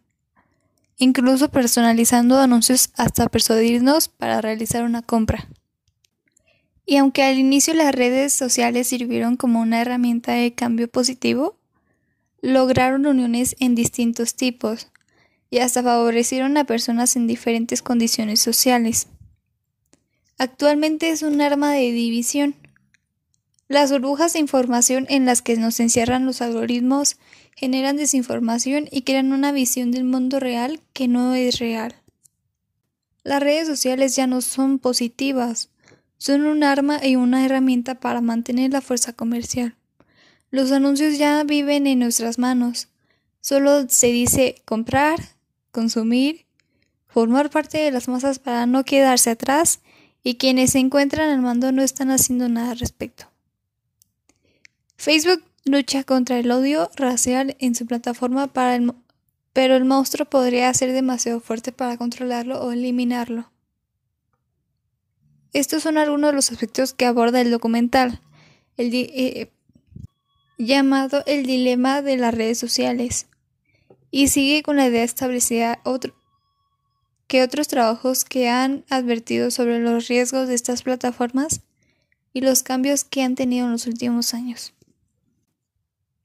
incluso 0.97 1.51
personalizando 1.51 2.39
anuncios 2.39 2.91
hasta 2.97 3.29
persuadirnos 3.29 4.09
para 4.09 4.41
realizar 4.41 4.85
una 4.85 5.03
compra. 5.03 5.49
Y 6.87 6.97
aunque 6.97 7.25
al 7.25 7.39
inicio 7.39 7.75
las 7.75 7.95
redes 7.95 8.33
sociales 8.33 8.87
sirvieron 8.87 9.37
como 9.37 9.61
una 9.61 9.81
herramienta 9.81 10.33
de 10.33 10.55
cambio 10.55 10.89
positivo, 10.89 11.59
lograron 12.41 13.07
uniones 13.07 13.57
en 13.59 13.75
distintos 13.75 14.37
tipos, 14.37 14.89
y 15.51 15.59
hasta 15.59 15.83
favorecieron 15.83 16.57
a 16.57 16.65
personas 16.65 17.17
en 17.17 17.27
diferentes 17.27 17.83
condiciones 17.83 18.41
sociales. 18.41 19.09
Actualmente 20.39 21.11
es 21.11 21.23
un 21.23 21.41
arma 21.41 21.73
de 21.73 21.91
división. 21.93 22.55
Las 23.69 23.91
burbujas 23.91 24.35
de 24.35 24.39
información 24.39 25.07
en 25.09 25.27
las 25.27 25.43
que 25.43 25.57
nos 25.57 25.81
encierran 25.81 26.27
los 26.27 26.41
algoritmos 26.41 27.17
generan 27.57 27.97
desinformación 27.97 28.87
y 28.93 29.03
crean 29.03 29.33
una 29.33 29.51
visión 29.51 29.91
del 29.91 30.05
mundo 30.05 30.39
real 30.39 30.81
que 30.93 31.09
no 31.09 31.35
es 31.35 31.59
real. 31.59 31.97
Las 33.25 33.43
redes 33.43 33.67
sociales 33.67 34.15
ya 34.15 34.29
no 34.29 34.41
son 34.41 34.79
positivas, 34.79 35.71
son 36.19 36.47
un 36.47 36.65
arma 36.65 37.05
y 37.05 37.17
una 37.17 37.45
herramienta 37.45 37.97
para 37.97 38.21
mantener 38.21 38.73
la 38.73 38.81
fuerza 38.81 39.13
comercial. 39.13 39.77
Los 40.51 40.73
anuncios 40.73 41.19
ya 41.19 41.43
viven 41.45 41.87
en 41.87 41.99
nuestras 41.99 42.39
manos. 42.39 42.89
Solo 43.41 43.89
se 43.89 44.09
dice 44.09 44.63
comprar, 44.65 45.19
consumir, 45.71 46.47
formar 47.07 47.51
parte 47.51 47.79
de 47.79 47.91
las 47.91 48.09
masas 48.09 48.39
para 48.39 48.67
no 48.67 48.85
quedarse 48.85 49.31
atrás 49.31 49.81
y 50.23 50.37
quienes 50.37 50.73
se 50.73 50.79
encuentran 50.79 51.31
al 51.31 51.43
mando 51.43 51.73
no 51.73 51.83
están 51.83 52.11
haciendo 52.11 52.49
nada 52.49 52.73
al 52.73 52.79
respecto. 52.79 53.27
Facebook 54.97 55.43
lucha 55.65 56.05
contra 56.05 56.39
el 56.39 56.51
odio 56.51 56.91
racial 56.97 57.57
en 57.61 57.75
su 57.75 57.87
plataforma 57.87 58.51
pero 59.53 59.77
el 59.77 59.85
monstruo 59.85 60.29
podría 60.29 60.73
ser 60.75 60.93
demasiado 60.93 61.41
fuerte 61.41 61.73
para 61.73 61.97
controlarlo 61.97 62.61
o 62.61 62.73
eliminarlo. 62.73 63.51
Estos 65.53 65.83
son 65.83 65.99
algunos 65.99 66.31
de 66.31 66.37
los 66.37 66.53
aspectos 66.53 66.93
que 66.93 67.07
aborda 67.07 67.41
el 67.41 67.51
documental, 67.51 68.21
eh, 68.77 69.51
llamado 70.59 71.23
El 71.27 71.47
dilema 71.47 72.03
de 72.03 72.17
las 72.17 72.35
redes 72.35 72.59
sociales 72.59 73.27
y 74.11 74.29
sigue 74.29 74.63
con 74.63 74.77
la 74.77 74.87
idea 74.87 75.03
establecida 75.03 75.81
otro, 75.85 76.15
que 77.27 77.43
otros 77.43 77.69
trabajos 77.69 78.25
que 78.25 78.49
han 78.49 78.85
advertido 78.89 79.51
sobre 79.51 79.81
los 79.81 80.09
riesgos 80.09 80.49
de 80.49 80.55
estas 80.55 80.83
plataformas 80.83 81.63
y 82.33 82.41
los 82.41 82.63
cambios 82.63 83.05
que 83.05 83.23
han 83.23 83.35
tenido 83.35 83.67
en 83.67 83.73
los 83.73 83.87
últimos 83.87 84.35
años, 84.35 84.75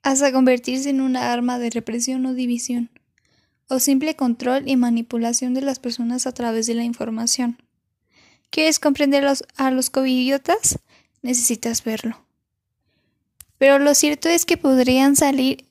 hasta 0.04 0.32
convertirse 0.32 0.90
en 0.90 1.02
una 1.02 1.32
arma 1.32 1.60
de 1.60 1.70
represión 1.70 2.26
o 2.26 2.34
división, 2.34 2.90
o 3.68 3.80
simple 3.80 4.16
control 4.16 4.68
y 4.68 4.76
manipulación 4.76 5.54
de 5.54 5.62
las 5.62 5.80
personas 5.80 6.28
a 6.28 6.34
través 6.34 6.68
de 6.68 6.76
la 6.76 6.84
información. 6.84 7.58
¿Quieres 8.52 8.80
comprender 8.80 9.26
a 9.56 9.72
los 9.72 9.90
covidiotas? 9.90 10.78
Necesitas 11.22 11.84
verlo. 11.86 12.24
Pero 13.58 13.80
lo 13.80 13.96
cierto 13.96 14.28
es 14.28 14.46
que 14.46 14.58
podrían 14.58 15.16
salir 15.16 15.66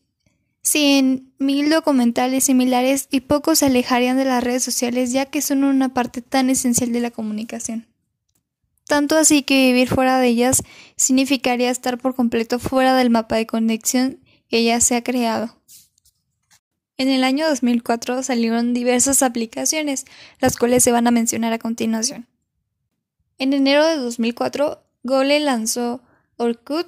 cien 0.63 1.35
mil 1.39 1.69
documentales 1.69 2.45
similares 2.45 3.07
y 3.11 3.21
pocos 3.21 3.59
se 3.59 3.67
alejarían 3.67 4.17
de 4.17 4.25
las 4.25 4.43
redes 4.43 4.63
sociales 4.63 5.13
ya 5.13 5.27
que 5.27 5.43
son 5.43 5.65
una 5.65 5.93
parte 5.93 6.23
tan 6.23 6.49
esencial 6.49 6.91
de 6.93 7.01
la 7.01 7.11
comunicación. 7.11 7.87
Tanto 8.87 9.19
así 9.19 9.43
que 9.43 9.67
vivir 9.67 9.89
fuera 9.89 10.19
de 10.19 10.29
ellas 10.29 10.63
significaría 10.97 11.71
estar 11.71 11.99
por 11.99 12.15
completo 12.15 12.59
fuera 12.59 12.97
del 12.97 13.11
mapa 13.11 13.37
de 13.37 13.47
conexión 13.47 14.21
que 14.49 14.65
ya 14.65 14.81
se 14.81 14.97
ha 14.97 15.05
creado. 15.05 15.61
En 16.97 17.09
el 17.09 17.25
año 17.25 17.47
2004 17.47 18.23
salieron 18.23 18.73
diversas 18.73 19.23
aplicaciones, 19.23 20.07
las 20.41 20.57
cuales 20.57 20.83
se 20.83 20.93
van 20.93 21.07
a 21.07 21.11
mencionar 21.11 21.53
a 21.53 21.59
continuación. 21.59 22.30
En 23.41 23.55
enero 23.55 23.87
de 23.87 23.97
2004, 23.97 24.83
Google 25.03 25.41
lanzó 25.41 26.03
Orkut, 26.37 26.87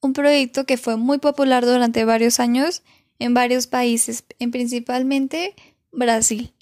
un 0.00 0.12
proyecto 0.12 0.64
que 0.64 0.78
fue 0.78 0.96
muy 0.96 1.18
popular 1.18 1.66
durante 1.66 2.04
varios 2.04 2.38
años 2.38 2.82
en 3.18 3.34
varios 3.34 3.66
países, 3.66 4.22
en 4.38 4.52
principalmente 4.52 5.56
Brasil, 5.90 6.52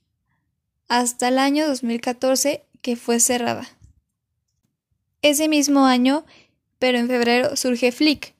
hasta 0.88 1.28
el 1.28 1.38
año 1.38 1.68
2014 1.68 2.64
que 2.80 2.96
fue 2.96 3.20
cerrada. 3.20 3.68
Ese 5.20 5.48
mismo 5.48 5.84
año, 5.84 6.24
pero 6.78 6.96
en 6.96 7.06
febrero, 7.06 7.56
surge 7.56 7.92
Flick, 7.92 8.32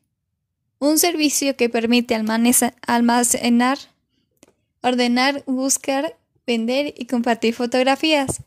un 0.78 0.98
servicio 0.98 1.56
que 1.56 1.68
permite 1.68 2.14
almacenar, 2.14 3.78
ordenar, 4.80 5.44
buscar, 5.44 6.16
vender 6.46 6.94
y 6.96 7.04
compartir 7.04 7.54
fotografías. 7.54 8.40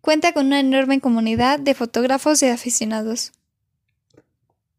Cuenta 0.00 0.32
con 0.32 0.46
una 0.46 0.60
enorme 0.60 1.00
comunidad 1.00 1.58
de 1.58 1.74
fotógrafos 1.74 2.42
y 2.42 2.46
aficionados. 2.46 3.32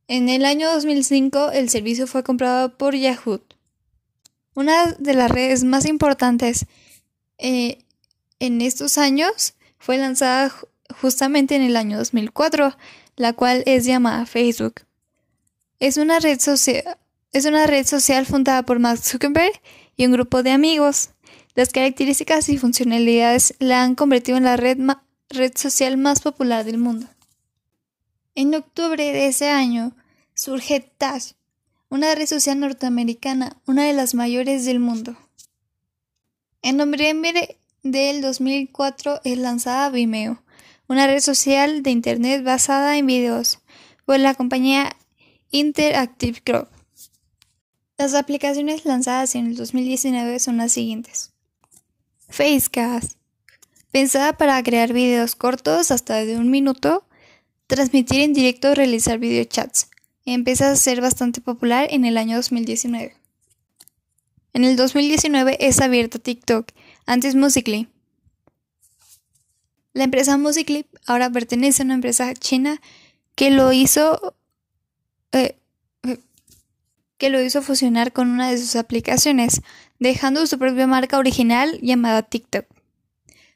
En 0.08 0.30
el 0.30 0.46
año 0.46 0.72
2005 0.72 1.52
el 1.52 1.70
servicio 1.70 2.08
fue 2.08 2.24
comprado 2.24 2.78
por 2.78 2.96
Yahoo. 2.96 3.42
Una 4.56 4.94
de 4.94 5.14
las 5.14 5.30
redes 5.30 5.64
más 5.64 5.86
importantes 5.86 6.66
eh, 7.38 7.80
en 8.40 8.62
estos 8.62 8.98
años 8.98 9.54
fue 9.78 9.98
lanzada 9.98 10.54
justamente 11.02 11.56
en 11.56 11.62
el 11.62 11.78
año 11.78 11.98
2004, 11.98 12.76
la 13.16 13.34
cual 13.34 13.64
es 13.66 13.86
llamada 13.86 14.26
Facebook. 14.26 14.82
Es 15.80 15.98
una 15.98 16.20
red 16.20 16.40
es 17.32 17.46
una 17.46 17.68
red 17.68 17.86
social 17.86 18.26
fundada 18.26 18.64
por 18.64 18.80
Mark 18.80 19.00
Zuckerberg 19.00 19.62
y 19.96 20.06
un 20.06 20.12
grupo 20.12 20.42
de 20.42 20.52
amigos. 20.52 21.12
Las 21.56 21.70
características 21.70 22.50
y 22.50 22.58
funcionalidades 22.58 23.54
la 23.60 23.84
han 23.84 23.96
convertido 23.96 24.38
en 24.38 24.46
la 24.46 24.58
red, 24.58 24.78
red 25.30 25.54
social 25.56 25.98
más 25.98 26.22
popular 26.22 26.66
del 26.66 26.78
mundo. 26.78 27.08
En 28.36 28.56
octubre 28.56 29.04
de 29.04 29.28
ese 29.28 29.50
año 29.50 29.96
surge 30.34 30.80
Tash, 30.80 31.34
una 31.90 32.16
red 32.16 32.26
social 32.26 32.60
norteamericana, 32.60 33.58
una 33.66 33.84
de 33.84 33.94
las 33.94 34.16
mayores 34.16 34.66
del 34.66 34.80
mundo. 34.80 35.18
En 36.62 36.78
noviembre 36.78 37.60
del 37.84 38.22
2004 38.22 39.22
es 39.24 39.38
lanzada 39.38 39.90
Vimeo, 39.90 40.42
una 40.88 41.06
red 41.06 41.20
social 41.20 41.84
de 41.84 41.92
Internet 41.92 42.44
basada 42.44 42.98
en 42.98 43.06
videos, 43.06 43.60
por 44.06 44.20
la 44.20 44.34
compañía 44.34 44.96
Interactive 45.52 46.42
Group. 46.44 46.68
Las 47.98 48.16
aplicaciones 48.16 48.86
lanzadas 48.86 49.36
en 49.36 49.48
el 49.48 49.56
2019 49.56 50.40
son 50.40 50.58
las 50.58 50.72
siguientes. 50.72 51.34
Facecast, 52.28 53.19
pensada 53.92 54.34
para 54.38 54.62
crear 54.64 54.94
videos 54.94 55.36
cortos 55.36 55.92
hasta 55.92 56.26
de 56.26 56.38
un 56.38 56.50
minuto, 56.50 57.06
transmitir 57.68 58.22
en 58.22 58.34
directo 58.34 58.72
o 58.72 58.76
realizar 58.76 59.20
videochats. 59.20 59.90
Empieza 60.26 60.72
a 60.72 60.76
ser 60.76 61.02
bastante 61.02 61.42
popular 61.42 61.88
en 61.90 62.06
el 62.06 62.18
año 62.18 62.36
2019. 62.38 63.16
En 64.54 64.64
el 64.64 64.76
2019 64.76 65.58
es 65.60 65.80
abierta 65.80 66.20
TikTok, 66.20 66.72
antes 67.06 67.36
Musically. 67.36 67.88
La 69.94 70.04
empresa 70.04 70.38
Musically 70.38 70.86
ahora 71.06 71.30
pertenece 71.30 71.82
a 71.82 71.86
una 71.86 71.96
empresa 71.96 72.34
china 72.34 72.82
que 73.36 73.50
lo 73.52 73.72
hizo 73.72 74.36
eh, 75.32 75.56
que 77.18 77.30
lo 77.30 77.42
hizo 77.42 77.62
fusionar 77.62 78.14
con 78.14 78.30
una 78.30 78.50
de 78.50 78.58
sus 78.58 78.76
aplicaciones, 78.76 79.62
dejando 80.00 80.48
su 80.48 80.58
propia 80.58 80.88
marca 80.88 81.18
original 81.18 81.78
llamada 81.82 82.24
TikTok. 82.24 82.66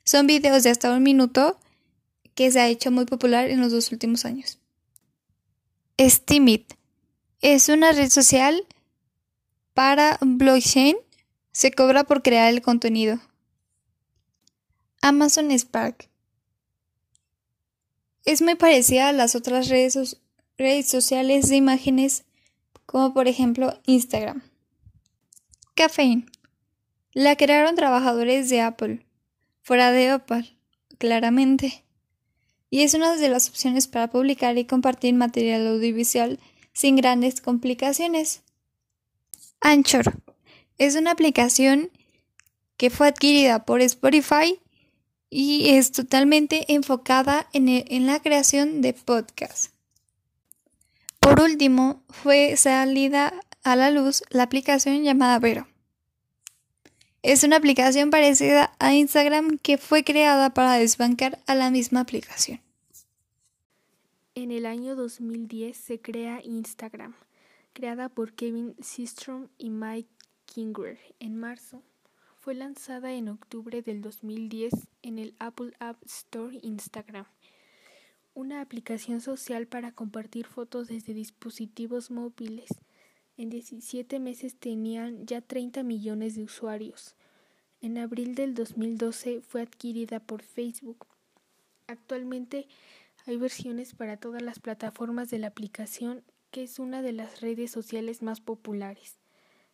Son 0.03 0.27
videos 0.27 0.63
de 0.63 0.69
hasta 0.69 0.91
un 0.91 1.03
minuto 1.03 1.59
que 2.35 2.51
se 2.51 2.59
ha 2.59 2.67
hecho 2.67 2.91
muy 2.91 3.05
popular 3.05 3.49
en 3.49 3.61
los 3.61 3.71
dos 3.71 3.91
últimos 3.91 4.25
años. 4.25 4.59
Steemit 5.99 6.73
es 7.41 7.69
una 7.69 7.91
red 7.91 8.09
social 8.09 8.65
para 9.73 10.17
blockchain. 10.21 10.97
Se 11.51 11.71
cobra 11.71 12.03
por 12.03 12.23
crear 12.23 12.51
el 12.51 12.61
contenido. 12.61 13.19
Amazon 15.01 15.51
Spark 15.51 16.09
es 18.25 18.41
muy 18.41 18.55
parecida 18.55 19.09
a 19.09 19.13
las 19.13 19.35
otras 19.35 19.67
redes, 19.67 20.17
redes 20.57 20.87
sociales 20.87 21.49
de 21.49 21.57
imágenes 21.57 22.23
como 22.85 23.13
por 23.13 23.27
ejemplo 23.27 23.79
Instagram. 23.85 24.43
Caffeine. 25.75 26.25
La 27.13 27.35
crearon 27.35 27.75
trabajadores 27.75 28.49
de 28.49 28.61
Apple, 28.61 29.05
fuera 29.63 29.91
de 29.91 30.13
Opal, 30.13 30.55
claramente. 30.99 31.83
Y 32.69 32.81
es 32.81 32.93
una 32.93 33.15
de 33.15 33.29
las 33.29 33.49
opciones 33.49 33.87
para 33.87 34.09
publicar 34.09 34.57
y 34.57 34.65
compartir 34.65 35.13
material 35.15 35.65
audiovisual 35.67 36.39
sin 36.73 36.95
grandes 36.95 37.41
complicaciones. 37.41 38.43
Anchor 39.61 40.21
es 40.77 40.95
una 40.95 41.11
aplicación 41.11 41.89
que 42.77 42.89
fue 42.89 43.07
adquirida 43.07 43.65
por 43.65 43.81
Spotify 43.81 44.59
y 45.29 45.69
es 45.69 45.91
totalmente 45.91 46.65
enfocada 46.73 47.47
en, 47.53 47.69
en 47.69 48.05
la 48.05 48.21
creación 48.21 48.81
de 48.81 48.93
podcasts. 48.93 49.71
Por 51.19 51.39
último, 51.39 52.03
fue 52.09 52.57
salida 52.57 53.33
a 53.63 53.75
la 53.75 53.89
luz 53.91 54.23
la 54.29 54.43
aplicación 54.43 55.03
llamada 55.03 55.39
Vero. 55.39 55.67
Es 57.23 57.43
una 57.43 57.55
aplicación 57.55 58.09
parecida 58.09 58.75
a 58.79 58.93
Instagram 58.93 59.57
que 59.57 59.77
fue 59.77 60.03
creada 60.03 60.53
para 60.53 60.73
desbancar 60.73 61.39
a 61.47 61.55
la 61.55 61.71
misma 61.71 62.01
aplicación. 62.01 62.59
En 64.35 64.51
el 64.51 64.65
año 64.65 64.95
2010 64.95 65.75
se 65.75 65.99
crea 65.99 66.41
Instagram, 66.43 67.15
creada 67.73 68.09
por 68.09 68.33
Kevin 68.33 68.75
Systrom 68.81 69.47
y 69.57 69.69
Mike 69.69 70.09
Kingwer 70.45 70.99
en 71.19 71.37
marzo. 71.37 71.81
Fue 72.39 72.53
lanzada 72.53 73.13
en 73.13 73.29
octubre 73.29 73.81
del 73.81 74.01
2010 74.01 74.73
en 75.01 75.17
el 75.17 75.33
Apple 75.39 75.73
App 75.79 75.97
Store 76.03 76.59
Instagram 76.61 77.25
una 78.35 78.61
aplicación 78.61 79.21
social 79.21 79.67
para 79.67 79.91
compartir 79.91 80.47
fotos 80.47 80.87
desde 80.87 81.13
dispositivos 81.13 82.09
móviles. 82.09 82.69
En 83.35 83.49
17 83.49 84.19
meses 84.19 84.55
tenían 84.55 85.25
ya 85.25 85.41
30 85.41 85.81
millones 85.83 86.35
de 86.35 86.43
usuarios. 86.43 87.15
En 87.81 87.97
abril 87.97 88.35
del 88.35 88.53
2012 88.53 89.41
fue 89.41 89.61
adquirida 89.61 90.19
por 90.19 90.43
Facebook. 90.43 91.07
Actualmente 91.87 92.67
hay 93.25 93.37
versiones 93.37 93.95
para 93.95 94.17
todas 94.17 94.41
las 94.41 94.59
plataformas 94.59 95.29
de 95.31 95.39
la 95.39 95.47
aplicación, 95.47 96.23
que 96.51 96.63
es 96.63 96.77
una 96.77 97.01
de 97.01 97.13
las 97.13 97.41
redes 97.41 97.71
sociales 97.71 98.21
más 98.21 98.39
populares. 98.39 99.17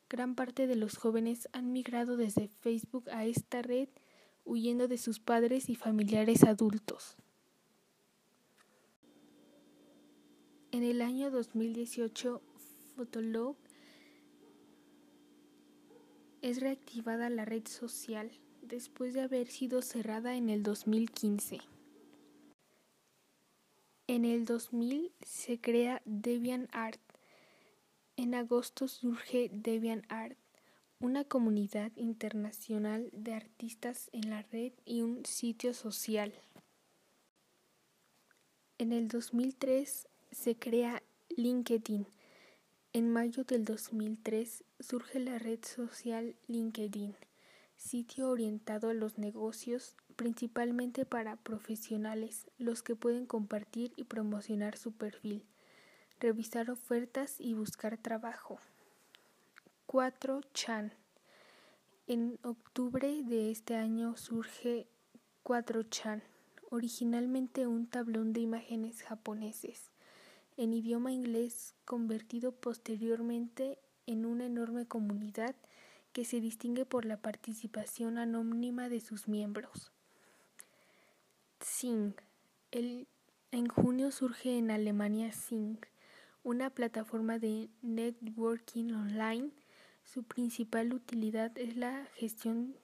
Gran 0.10 0.36
parte 0.36 0.66
de 0.66 0.76
los 0.76 0.98
jóvenes 0.98 1.50
han 1.52 1.74
migrado 1.74 2.16
desde 2.16 2.48
Facebook 2.48 3.10
a 3.10 3.26
esta 3.26 3.62
red 3.62 3.90
huyendo 4.46 4.88
de 4.88 4.98
sus 4.98 5.20
padres 5.20 5.70
y 5.70 5.76
familiares 5.76 6.44
adultos. 6.44 7.18
En 10.72 10.84
el 10.84 11.02
año 11.02 11.30
2018, 11.30 12.42
Fotolog 13.00 13.56
es 16.42 16.60
reactivada 16.60 17.30
la 17.30 17.46
red 17.46 17.66
social 17.66 18.30
después 18.62 19.14
de 19.14 19.22
haber 19.22 19.48
sido 19.48 19.82
cerrada 19.82 20.36
en 20.36 20.50
el 20.50 20.64
2015. 20.64 21.62
En 24.08 24.26
el 24.26 24.44
2000 24.44 25.14
se 25.22 25.62
crea 25.62 26.02
DeviantArt. 26.04 27.00
En 28.18 28.36
agosto 28.36 28.90
surge 28.90 29.50
DeviantArt, 29.54 30.38
una 31.00 31.24
comunidad 31.24 31.94
internacional 31.96 33.10
de 33.14 33.34
artistas 33.34 34.10
en 34.12 34.30
la 34.30 34.42
red 34.42 34.74
y 34.84 35.04
un 35.04 35.26
sitio 35.26 35.74
social. 35.74 36.34
En 38.78 38.92
el 38.92 39.08
2003 39.08 40.10
se 40.32 40.58
crea 40.58 41.02
LinkedIn. 41.30 42.06
En 42.92 43.12
mayo 43.12 43.44
del 43.44 43.66
2003 43.66 44.64
surge 44.80 45.20
la 45.20 45.38
red 45.38 45.60
social 45.64 46.36
LinkedIn, 46.48 47.16
sitio 47.78 48.32
orientado 48.32 48.90
a 48.90 48.96
los 48.96 49.20
negocios, 49.20 49.96
principalmente 50.16 51.06
para 51.06 51.36
profesionales, 51.36 52.48
los 52.58 52.82
que 52.82 52.96
pueden 52.96 53.28
compartir 53.28 53.94
y 53.96 54.06
promocionar 54.06 54.76
su 54.76 54.92
perfil, 54.92 55.46
revisar 56.20 56.72
ofertas 56.72 57.36
y 57.40 57.54
buscar 57.54 58.00
trabajo. 58.00 58.60
4. 59.86 60.42
Chan. 60.56 60.92
En 62.08 62.40
octubre 62.42 63.22
de 63.22 63.52
este 63.52 63.76
año 63.76 64.18
surge 64.18 64.88
4chan, 65.44 66.24
originalmente 66.72 67.68
un 67.68 67.86
tablón 67.86 68.34
de 68.34 68.40
imágenes 68.40 69.04
japoneses 69.04 69.92
en 70.60 70.74
idioma 70.74 71.14
inglés, 71.14 71.74
convertido 71.86 72.52
posteriormente 72.52 73.80
en 74.06 74.26
una 74.26 74.46
enorme 74.46 74.86
comunidad 74.86 75.56
que 76.12 76.26
se 76.26 76.42
distingue 76.42 76.86
por 76.86 77.06
la 77.06 77.16
participación 77.16 78.18
anónima 78.18 78.90
de 78.90 79.00
sus 79.00 79.30
miembros. 79.30 79.94
Sing. 81.62 82.14
en 82.72 83.68
junio 83.70 84.12
surge 84.12 84.58
en 84.58 84.70
Alemania 84.70 85.32
Sing, 85.32 85.78
una 86.44 86.70
plataforma 86.70 87.40
de 87.40 87.70
networking 87.82 88.92
online. 88.92 89.52
Su 90.04 90.24
principal 90.24 90.94
utilidad 90.94 91.58
es 91.58 91.78
la 91.78 92.06
gestión 92.16 92.76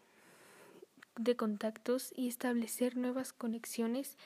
de 1.17 1.35
contactos 1.35 2.13
y 2.15 2.29
establecer 2.29 2.95
nuevas 2.95 3.33
conexiones 3.33 4.17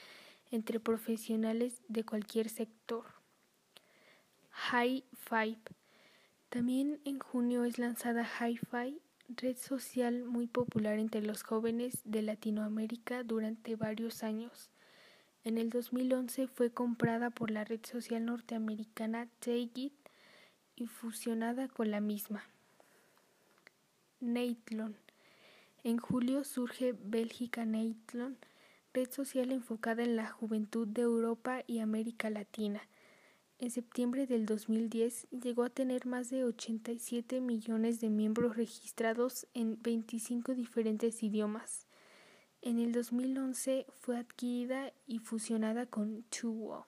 entre 0.51 0.79
profesionales 0.79 1.81
de 1.87 2.03
cualquier 2.03 2.49
sector. 2.49 3.18
High 4.67 5.03
Five. 5.13 5.57
También 6.49 6.99
en 7.05 7.17
junio 7.17 7.63
es 7.63 7.79
lanzada 7.79 8.23
Hi-Fi, 8.23 8.99
red 9.29 9.57
social 9.57 10.25
muy 10.25 10.45
popular 10.45 10.99
entre 10.99 11.21
los 11.21 11.41
jóvenes 11.41 12.01
de 12.03 12.21
Latinoamérica 12.21 13.23
durante 13.23 13.75
varios 13.75 14.21
años. 14.21 14.69
En 15.43 15.57
el 15.57 15.69
2011 15.71 16.47
fue 16.47 16.71
comprada 16.71 17.31
por 17.31 17.49
la 17.49 17.63
red 17.63 17.79
social 17.83 18.25
norteamericana 18.25 19.27
Take 19.39 19.71
It 19.75 19.93
y 20.75 20.85
fusionada 20.85 21.67
con 21.67 21.89
la 21.89 22.01
misma. 22.01 22.43
Neitlon. 24.19 24.97
En 25.83 25.97
julio 25.97 26.43
surge 26.43 26.93
Bélgica 26.93 27.65
Neitlon, 27.65 28.37
red 28.93 29.09
social 29.09 29.51
enfocada 29.51 30.03
en 30.03 30.15
la 30.15 30.29
juventud 30.29 30.87
de 30.87 31.03
Europa 31.03 31.63
y 31.65 31.79
América 31.79 32.29
Latina 32.29 32.81
en 33.59 33.71
septiembre 33.71 34.25
del 34.25 34.45
2010 34.45 35.27
llegó 35.31 35.63
a 35.63 35.69
tener 35.69 36.05
más 36.05 36.29
de 36.29 36.45
87 36.45 37.41
millones 37.41 37.99
de 37.99 38.09
miembros 38.09 38.55
registrados 38.55 39.47
en 39.53 39.81
25 39.81 40.55
diferentes 40.55 41.21
idiomas. 41.23 41.85
En 42.61 42.79
el 42.79 42.93
2011 42.93 43.85
fue 43.99 44.17
adquirida 44.17 44.93
y 45.05 45.19
fusionada 45.19 45.85
con 45.85 46.23
Tuwo. 46.23 46.87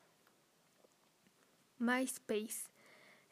MySpace. 1.77 2.69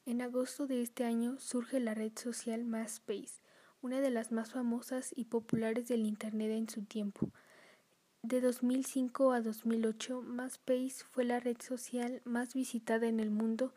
En 0.06 0.22
agosto 0.22 0.68
de 0.68 0.82
este 0.82 1.06
año 1.06 1.40
surge 1.40 1.80
la 1.80 1.94
red 1.94 2.12
social 2.18 2.66
MySpace, 2.66 3.42
una 3.82 4.02
de 4.02 4.10
las 4.10 4.34
más 4.34 4.52
famosas 4.52 5.14
y 5.16 5.26
populares 5.26 5.88
del 5.88 6.06
Internet 6.06 6.52
en 6.52 6.68
su 6.68 6.84
tiempo. 6.84 7.32
De 8.22 8.42
2005 8.42 9.32
a 9.32 9.40
2008, 9.40 10.22
MySpace 10.24 11.06
fue 11.10 11.24
la 11.24 11.40
red 11.40 11.56
social 11.62 12.22
más 12.26 12.54
visitada 12.54 13.08
en 13.08 13.22
el 13.22 13.32
mundo 13.32 13.74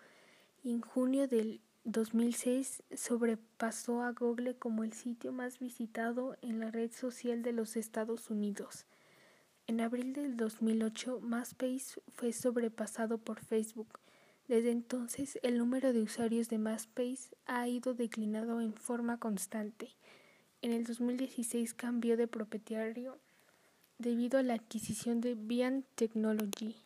y 0.65 0.73
en 0.73 0.81
junio 0.81 1.29
del 1.29 1.61
2006 1.85 2.83
sobrepasó 2.93 4.03
a 4.03 4.11
Google 4.11 4.57
como 4.57 4.83
el 4.83 4.95
sitio 4.95 5.33
más 5.33 5.61
visitado 5.61 6.37
en 6.43 6.59
la 6.59 6.73
red 6.73 6.91
social 6.91 7.43
de 7.43 7.53
los 7.53 7.77
Estados 7.77 8.31
Unidos. 8.31 8.85
En 9.69 9.81
abril 9.81 10.13
del 10.13 10.37
2008, 10.37 11.21
MySpace 11.21 12.03
fue 12.13 12.33
sobrepasado 12.33 13.19
por 13.19 13.39
Facebook. 13.39 14.01
Desde 14.49 14.73
entonces, 14.73 15.39
el 15.45 15.57
número 15.57 15.93
de 15.93 16.03
usuarios 16.03 16.49
de 16.49 16.59
MySpace 16.59 17.31
ha 17.47 17.69
ido 17.69 17.95
declinando 17.95 18.61
en 18.61 18.75
forma 18.75 19.21
constante. 19.21 19.91
En 20.63 20.73
el 20.73 20.83
2016 20.83 21.75
cambió 21.75 22.17
de 22.17 22.27
propietario 22.27 23.21
debido 24.03 24.39
a 24.39 24.43
la 24.43 24.55
adquisición 24.55 25.21
de 25.21 25.35
Vian 25.35 25.85
Technology. 25.95 26.82